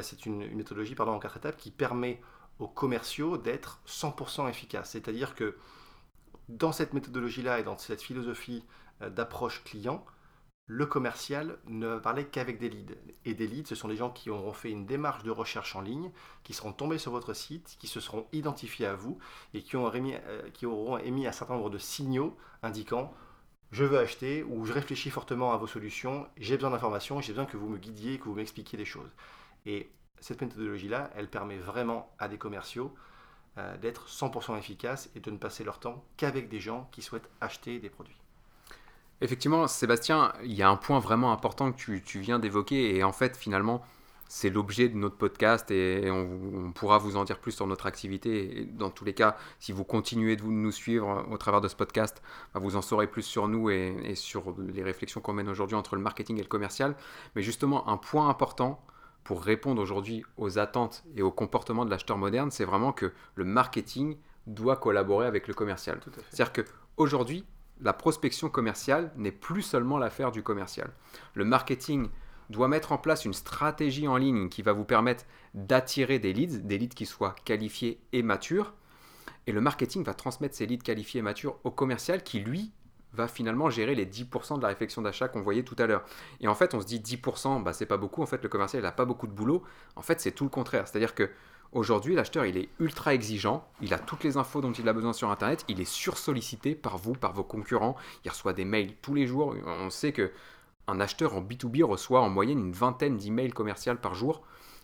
c'est 0.00 0.26
une, 0.26 0.54
méthodologie 0.54 0.94
pardon, 0.94 1.12
en 1.12 1.18
quatre 1.18 1.36
étapes 1.36 1.56
qui 1.56 1.70
permet 1.70 2.20
aux 2.58 2.68
commerciaux 2.68 3.38
d'être 3.38 3.80
100% 3.86 4.48
efficaces. 4.48 4.90
C'est-à-dire 4.90 5.34
que 5.34 5.56
dans 6.48 6.72
cette 6.72 6.92
méthodologie-là 6.92 7.60
et 7.60 7.62
dans 7.62 7.78
cette 7.78 8.02
philosophie 8.02 8.64
euh, 9.02 9.10
d'approche 9.10 9.62
client, 9.64 10.04
le 10.66 10.84
commercial 10.84 11.58
ne 11.66 11.86
va 11.86 12.00
parler 12.00 12.26
qu'avec 12.26 12.58
des 12.58 12.68
leads. 12.68 12.94
Et 13.24 13.34
des 13.34 13.46
leads, 13.46 13.68
ce 13.68 13.74
sont 13.74 13.88
des 13.88 13.96
gens 13.96 14.10
qui 14.10 14.28
auront 14.28 14.52
fait 14.52 14.70
une 14.70 14.84
démarche 14.84 15.22
de 15.22 15.30
recherche 15.30 15.74
en 15.76 15.80
ligne, 15.80 16.10
qui 16.42 16.52
seront 16.52 16.72
tombés 16.72 16.98
sur 16.98 17.10
votre 17.10 17.32
site, 17.32 17.76
qui 17.78 17.86
se 17.86 18.00
seront 18.00 18.26
identifiés 18.32 18.86
à 18.86 18.94
vous 18.94 19.18
et 19.54 19.62
qui, 19.62 19.76
euh, 19.76 20.50
qui 20.52 20.66
auront 20.66 20.98
émis 20.98 21.26
un 21.26 21.32
certain 21.32 21.54
nombre 21.54 21.70
de 21.70 21.78
signaux 21.78 22.36
indiquant 22.62 23.14
je 23.70 23.84
veux 23.84 23.98
acheter 23.98 24.42
ou 24.44 24.64
je 24.64 24.72
réfléchis 24.72 25.10
fortement 25.10 25.52
à 25.52 25.56
vos 25.56 25.66
solutions, 25.66 26.26
j'ai 26.38 26.56
besoin 26.56 26.70
d'informations, 26.70 27.20
j'ai 27.20 27.32
besoin 27.32 27.46
que 27.46 27.56
vous 27.56 27.68
me 27.68 27.78
guidiez, 27.78 28.18
que 28.18 28.24
vous 28.24 28.34
m'expliquiez 28.34 28.78
des 28.78 28.84
choses. 28.84 29.10
Et 29.66 29.90
cette 30.20 30.40
méthodologie-là, 30.40 31.10
elle 31.16 31.28
permet 31.28 31.58
vraiment 31.58 32.10
à 32.18 32.28
des 32.28 32.38
commerciaux 32.38 32.94
euh, 33.58 33.76
d'être 33.78 34.06
100% 34.08 34.56
efficaces 34.56 35.10
et 35.16 35.20
de 35.20 35.30
ne 35.30 35.36
passer 35.36 35.64
leur 35.64 35.80
temps 35.80 36.04
qu'avec 36.16 36.48
des 36.48 36.60
gens 36.60 36.88
qui 36.92 37.02
souhaitent 37.02 37.28
acheter 37.40 37.78
des 37.80 37.90
produits. 37.90 38.16
Effectivement, 39.20 39.66
Sébastien, 39.66 40.32
il 40.44 40.52
y 40.52 40.62
a 40.62 40.68
un 40.68 40.76
point 40.76 41.00
vraiment 41.00 41.32
important 41.32 41.72
que 41.72 41.98
tu, 41.98 42.20
viens 42.20 42.38
d'évoquer 42.38 42.94
et 42.94 43.02
en 43.02 43.10
fait, 43.10 43.36
finalement, 43.36 43.84
c'est 44.28 44.48
l'objet 44.48 44.88
de 44.88 44.96
notre 44.96 45.16
podcast 45.16 45.72
et 45.72 46.08
on, 46.08 46.70
pourra 46.72 46.98
vous 46.98 47.16
en 47.16 47.24
dire 47.24 47.40
plus 47.40 47.50
sur 47.50 47.66
notre 47.66 47.86
activité. 47.86 48.68
Dans 48.74 48.90
tous 48.90 49.04
les 49.04 49.14
cas, 49.14 49.36
si 49.58 49.72
vous 49.72 49.82
continuez 49.82 50.36
de 50.36 50.44
nous 50.44 50.70
suivre 50.70 51.26
au 51.28 51.36
travers 51.36 51.60
de 51.60 51.66
ce 51.66 51.74
podcast, 51.74 52.22
bah, 52.54 52.60
vous 52.60 52.76
en 52.76 52.82
saurez 52.82 53.08
plus 53.08 53.22
sur 53.22 53.48
nous 53.48 53.70
et 53.70 54.14
sur 54.14 54.54
les 54.58 54.84
réflexions 54.84 55.20
qu'on 55.20 55.32
mène 55.32 55.48
aujourd'hui 55.48 55.76
entre 55.76 55.96
le 55.96 56.02
marketing 56.02 56.36
et 56.36 56.42
le 56.42 56.48
commercial. 56.48 56.94
Mais 57.34 57.42
justement, 57.42 57.88
un 57.88 57.96
point 57.96 58.28
important 58.28 58.80
pour 59.28 59.42
répondre 59.42 59.82
aujourd'hui 59.82 60.24
aux 60.38 60.58
attentes 60.58 61.04
et 61.14 61.20
au 61.20 61.30
comportement 61.30 61.84
de 61.84 61.90
l'acheteur 61.90 62.16
moderne, 62.16 62.50
c'est 62.50 62.64
vraiment 62.64 62.94
que 62.94 63.12
le 63.34 63.44
marketing 63.44 64.16
doit 64.46 64.78
collaborer 64.78 65.26
avec 65.26 65.48
le 65.48 65.52
commercial. 65.52 66.00
C'est-à-dire 66.30 66.54
qu'aujourd'hui, 66.54 67.44
la 67.82 67.92
prospection 67.92 68.48
commerciale 68.48 69.12
n'est 69.16 69.30
plus 69.30 69.60
seulement 69.60 69.98
l'affaire 69.98 70.32
du 70.32 70.42
commercial. 70.42 70.90
Le 71.34 71.44
marketing 71.44 72.08
doit 72.48 72.68
mettre 72.68 72.90
en 72.90 72.96
place 72.96 73.26
une 73.26 73.34
stratégie 73.34 74.08
en 74.08 74.16
ligne 74.16 74.48
qui 74.48 74.62
va 74.62 74.72
vous 74.72 74.86
permettre 74.86 75.26
d'attirer 75.52 76.18
des 76.18 76.32
leads, 76.32 76.60
des 76.62 76.78
leads 76.78 76.94
qui 76.94 77.04
soient 77.04 77.36
qualifiés 77.44 78.00
et 78.14 78.22
matures. 78.22 78.72
Et 79.46 79.52
le 79.52 79.60
marketing 79.60 80.04
va 80.04 80.14
transmettre 80.14 80.56
ces 80.56 80.64
leads 80.64 80.82
qualifiés 80.82 81.18
et 81.18 81.22
matures 81.22 81.58
au 81.64 81.70
commercial 81.70 82.22
qui, 82.22 82.40
lui, 82.40 82.72
va 83.12 83.28
finalement 83.28 83.70
gérer 83.70 83.94
les 83.94 84.06
10% 84.06 84.56
de 84.56 84.62
la 84.62 84.68
réflexion 84.68 85.02
d'achat 85.02 85.28
qu'on 85.28 85.40
voyait 85.40 85.62
tout 85.62 85.76
à 85.78 85.86
l'heure. 85.86 86.04
Et 86.40 86.48
en 86.48 86.54
fait, 86.54 86.74
on 86.74 86.80
se 86.80 86.86
dit 86.86 87.00
10%, 87.00 87.62
bah, 87.62 87.72
c'est 87.72 87.86
pas 87.86 87.96
beaucoup. 87.96 88.22
En 88.22 88.26
fait, 88.26 88.42
le 88.42 88.48
commercial, 88.48 88.82
n'a 88.82 88.92
pas 88.92 89.04
beaucoup 89.04 89.26
de 89.26 89.32
boulot. 89.32 89.62
En 89.96 90.02
fait, 90.02 90.20
c'est 90.20 90.32
tout 90.32 90.44
le 90.44 90.50
contraire. 90.50 90.86
C'est-à-dire 90.86 91.14
que 91.14 91.30
Aujourd'hui, 91.72 92.14
l'acheteur, 92.14 92.46
il 92.46 92.56
est 92.56 92.70
ultra 92.80 93.12
exigeant, 93.12 93.68
il 93.82 93.92
a 93.92 93.98
toutes 93.98 94.24
les 94.24 94.38
infos 94.38 94.62
dont 94.62 94.72
il 94.72 94.88
a 94.88 94.94
besoin 94.94 95.12
sur 95.12 95.30
Internet, 95.30 95.66
il 95.68 95.82
est 95.82 95.88
sursollicité 95.88 96.74
par 96.74 96.96
vous, 96.96 97.12
par 97.12 97.34
vos 97.34 97.44
concurrents, 97.44 97.94
il 98.24 98.30
reçoit 98.30 98.54
des 98.54 98.64
mails 98.64 98.94
tous 99.02 99.12
les 99.12 99.26
jours. 99.26 99.54
On 99.66 99.90
sait 99.90 100.12
que 100.12 100.32
un 100.86 100.98
acheteur 100.98 101.34
en 101.34 101.42
B2B 101.42 101.84
reçoit 101.84 102.22
en 102.22 102.30
moyenne 102.30 102.58
une 102.58 102.72
vingtaine 102.72 103.18
d'emails 103.18 103.52
commerciaux 103.52 103.96
par 103.96 104.14
jour, 104.14 104.42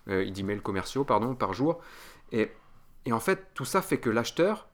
euh, 0.08 0.30
commerciaux 0.62 1.04
pardon, 1.04 1.34
par 1.34 1.54
jour. 1.54 1.80
Et, 2.32 2.50
en 3.10 3.20
fait, 3.20 3.48
tout 3.54 3.64
ça 3.64 3.80
fait 3.80 3.98
que 3.98 4.10
l'acheteur, 4.10 4.68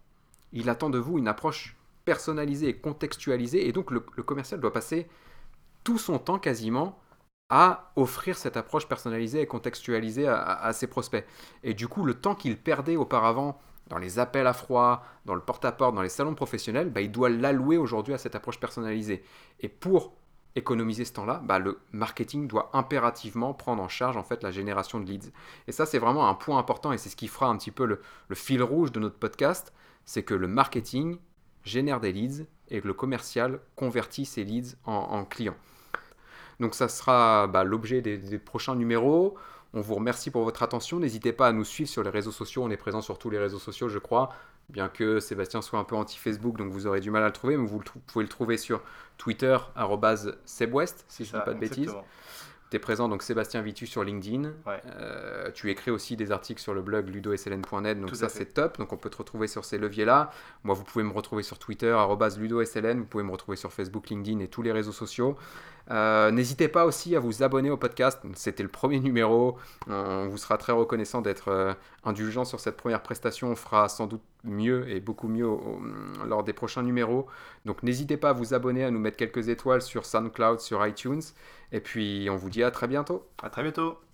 il 0.52 0.68
attend 0.68 0.90
de 0.90 0.98
vous 0.98 1.16
une 1.18 1.28
approche 1.28 1.76
personnalisée 2.10 2.68
et 2.68 2.76
contextualisée, 2.76 3.68
et 3.68 3.72
donc 3.72 3.92
le 3.92 4.22
commercial 4.30 4.58
doit 4.60 4.72
passer 4.72 5.06
tout 5.84 5.98
son 5.98 6.18
temps 6.18 6.40
quasiment 6.40 6.98
à 7.50 7.92
offrir 7.96 8.36
cette 8.36 8.56
approche 8.56 8.86
personnalisée 8.86 9.40
et 9.40 9.46
contextualisée 9.46 10.26
à, 10.28 10.72
ses 10.72 10.86
prospects. 10.86 11.24
Et 11.64 11.74
du 11.74 11.88
coup, 11.88 12.04
le 12.04 12.14
temps 12.14 12.36
qu'il 12.36 12.56
perdait 12.56 12.96
auparavant 12.96 13.60
dans 13.88 13.98
les 13.98 14.20
appels 14.20 14.46
à 14.46 14.52
froid, 14.52 15.04
dans 15.24 15.34
le 15.34 15.40
porte-à-porte, 15.40 15.94
dans 15.94 16.02
les 16.02 16.08
salons 16.08 16.36
professionnels, 16.36 16.90
bah, 16.90 17.00
il 17.00 17.10
doit 17.10 17.28
l'allouer 17.28 17.76
aujourd'hui 17.76 18.14
à 18.14 18.18
cette 18.18 18.36
approche 18.36 18.60
personnalisée. 18.60 19.24
Et 19.58 19.68
pour 19.68 20.14
économiser 20.54 21.04
ce 21.04 21.12
temps-là, 21.14 21.42
bah, 21.44 21.58
le 21.58 21.80
marketing 21.92 22.46
doit 22.46 22.70
impérativement 22.72 23.52
prendre 23.52 23.82
en 23.82 23.88
charge 23.88 24.16
en 24.16 24.22
fait 24.22 24.44
la 24.44 24.52
génération 24.52 25.00
de 25.00 25.06
leads. 25.06 25.30
Et 25.66 25.72
ça, 25.72 25.86
c'est 25.86 25.98
vraiment 25.98 26.28
un 26.28 26.34
point 26.34 26.58
important 26.58 26.92
et 26.92 26.98
c'est 26.98 27.08
ce 27.08 27.16
qui 27.16 27.28
fera 27.28 27.46
un 27.46 27.56
petit 27.56 27.72
peu 27.72 27.84
le, 27.84 28.00
fil 28.34 28.62
rouge 28.62 28.92
de 28.92 29.00
notre 29.00 29.18
podcast, 29.18 29.72
c'est 30.04 30.22
que 30.22 30.34
le 30.34 30.46
marketing 30.46 31.18
génère 31.64 32.00
des 32.00 32.12
leads 32.12 32.46
et 32.68 32.80
que 32.80 32.86
le 32.86 32.94
commercial 32.94 33.60
convertit 33.76 34.24
ces 34.24 34.44
leads 34.44 34.76
en 34.84 35.24
clients. 35.24 35.56
Donc 36.60 36.74
ça 36.74 36.88
sera 36.88 37.46
bah, 37.46 37.64
l'objet 37.64 38.02
des, 38.02 38.38
prochains 38.38 38.76
numéros. 38.76 39.34
On 39.72 39.80
vous 39.80 39.94
remercie 39.94 40.30
pour 40.30 40.44
votre 40.44 40.62
attention. 40.62 41.00
N'hésitez 41.00 41.32
pas 41.32 41.48
à 41.48 41.52
nous 41.52 41.64
suivre 41.64 41.88
sur 41.88 42.02
les 42.02 42.10
réseaux 42.10 42.32
sociaux. 42.32 42.62
On 42.62 42.70
est 42.70 42.76
présent 42.76 43.00
sur 43.00 43.18
tous 43.18 43.30
les 43.30 43.38
réseaux 43.38 43.58
sociaux, 43.58 43.88
je 43.88 43.98
crois. 43.98 44.30
Bien 44.68 44.88
que 44.88 45.18
Sébastien 45.18 45.62
soit 45.62 45.80
un 45.80 45.84
peu 45.84 45.96
anti-Facebook, 45.96 46.56
donc 46.56 46.70
vous 46.70 46.86
aurez 46.86 47.00
du 47.00 47.10
mal 47.10 47.24
à 47.24 47.26
le 47.26 47.32
trouver, 47.32 47.56
mais 47.56 47.66
vous 47.66 47.82
pouvez 48.06 48.22
le 48.22 48.28
trouver 48.28 48.56
sur 48.56 48.82
Twitter, 49.16 49.56
sebwest, 50.44 51.04
si 51.08 51.24
je 51.24 51.34
ne 51.34 51.40
dis 51.40 51.44
pas 51.44 51.54
de 51.54 51.58
bêtises. 51.58 51.92
Tu 52.70 52.76
es 52.76 52.78
présent, 52.78 53.08
donc 53.08 53.22
Sébastien 53.24 53.62
Vitu 53.62 53.86
sur 53.86 54.04
LinkedIn. 54.04 54.52
Euh, 54.68 55.50
tu 55.52 55.70
écris 55.70 55.90
aussi 55.90 56.16
des 56.16 56.30
articles 56.30 56.60
sur 56.60 56.72
le 56.72 56.82
blog 56.82 57.08
ludosln.net, 57.08 58.00
donc 58.00 58.14
ça 58.14 58.28
c'est 58.28 58.54
top. 58.54 58.78
Donc 58.78 58.92
on 58.92 58.96
peut 58.96 59.10
te 59.10 59.16
retrouver 59.16 59.48
sur 59.48 59.64
ces 59.64 59.76
leviers-là. 59.76 60.30
Moi, 60.62 60.74
vous 60.74 60.84
pouvez 60.84 61.02
me 61.02 61.12
retrouver 61.12 61.42
sur 61.42 61.58
Twitter, 61.58 61.96
ludosln. 62.38 63.00
Vous 63.00 63.06
pouvez 63.06 63.24
me 63.24 63.32
retrouver 63.32 63.56
sur 63.56 63.72
Facebook, 63.72 64.08
LinkedIn 64.08 64.38
et 64.38 64.48
tous 64.48 64.62
les 64.62 64.70
réseaux 64.70 64.92
sociaux. 64.92 65.36
Euh, 65.90 66.30
n'hésitez 66.30 66.68
pas 66.68 66.84
aussi 66.84 67.16
à 67.16 67.20
vous 67.20 67.42
abonner 67.42 67.70
au 67.70 67.76
podcast. 67.76 68.20
C'était 68.34 68.62
le 68.62 68.68
premier 68.68 69.00
numéro. 69.00 69.58
On 69.88 70.28
vous 70.28 70.38
sera 70.38 70.58
très 70.58 70.72
reconnaissant 70.72 71.20
d'être 71.20 71.48
euh, 71.48 71.74
indulgent 72.04 72.44
sur 72.44 72.60
cette 72.60 72.76
première 72.76 73.02
prestation. 73.02 73.48
On 73.48 73.56
fera 73.56 73.88
sans 73.88 74.06
doute 74.06 74.22
mieux 74.44 74.88
et 74.88 75.00
beaucoup 75.00 75.28
mieux 75.28 75.48
lors 76.26 76.44
des 76.44 76.52
prochains 76.52 76.82
numéros. 76.82 77.26
Donc 77.64 77.82
n'hésitez 77.82 78.16
pas 78.16 78.30
à 78.30 78.32
vous 78.32 78.54
abonner, 78.54 78.84
à 78.84 78.90
nous 78.90 79.00
mettre 79.00 79.16
quelques 79.16 79.48
étoiles 79.48 79.82
sur 79.82 80.06
SoundCloud, 80.06 80.60
sur 80.60 80.86
iTunes. 80.86 81.22
Et 81.72 81.80
puis 81.80 82.28
on 82.30 82.36
vous 82.36 82.50
dit 82.50 82.62
à 82.62 82.70
très 82.70 82.86
bientôt. 82.88 83.26
À 83.42 83.50
très 83.50 83.62
bientôt. 83.62 84.09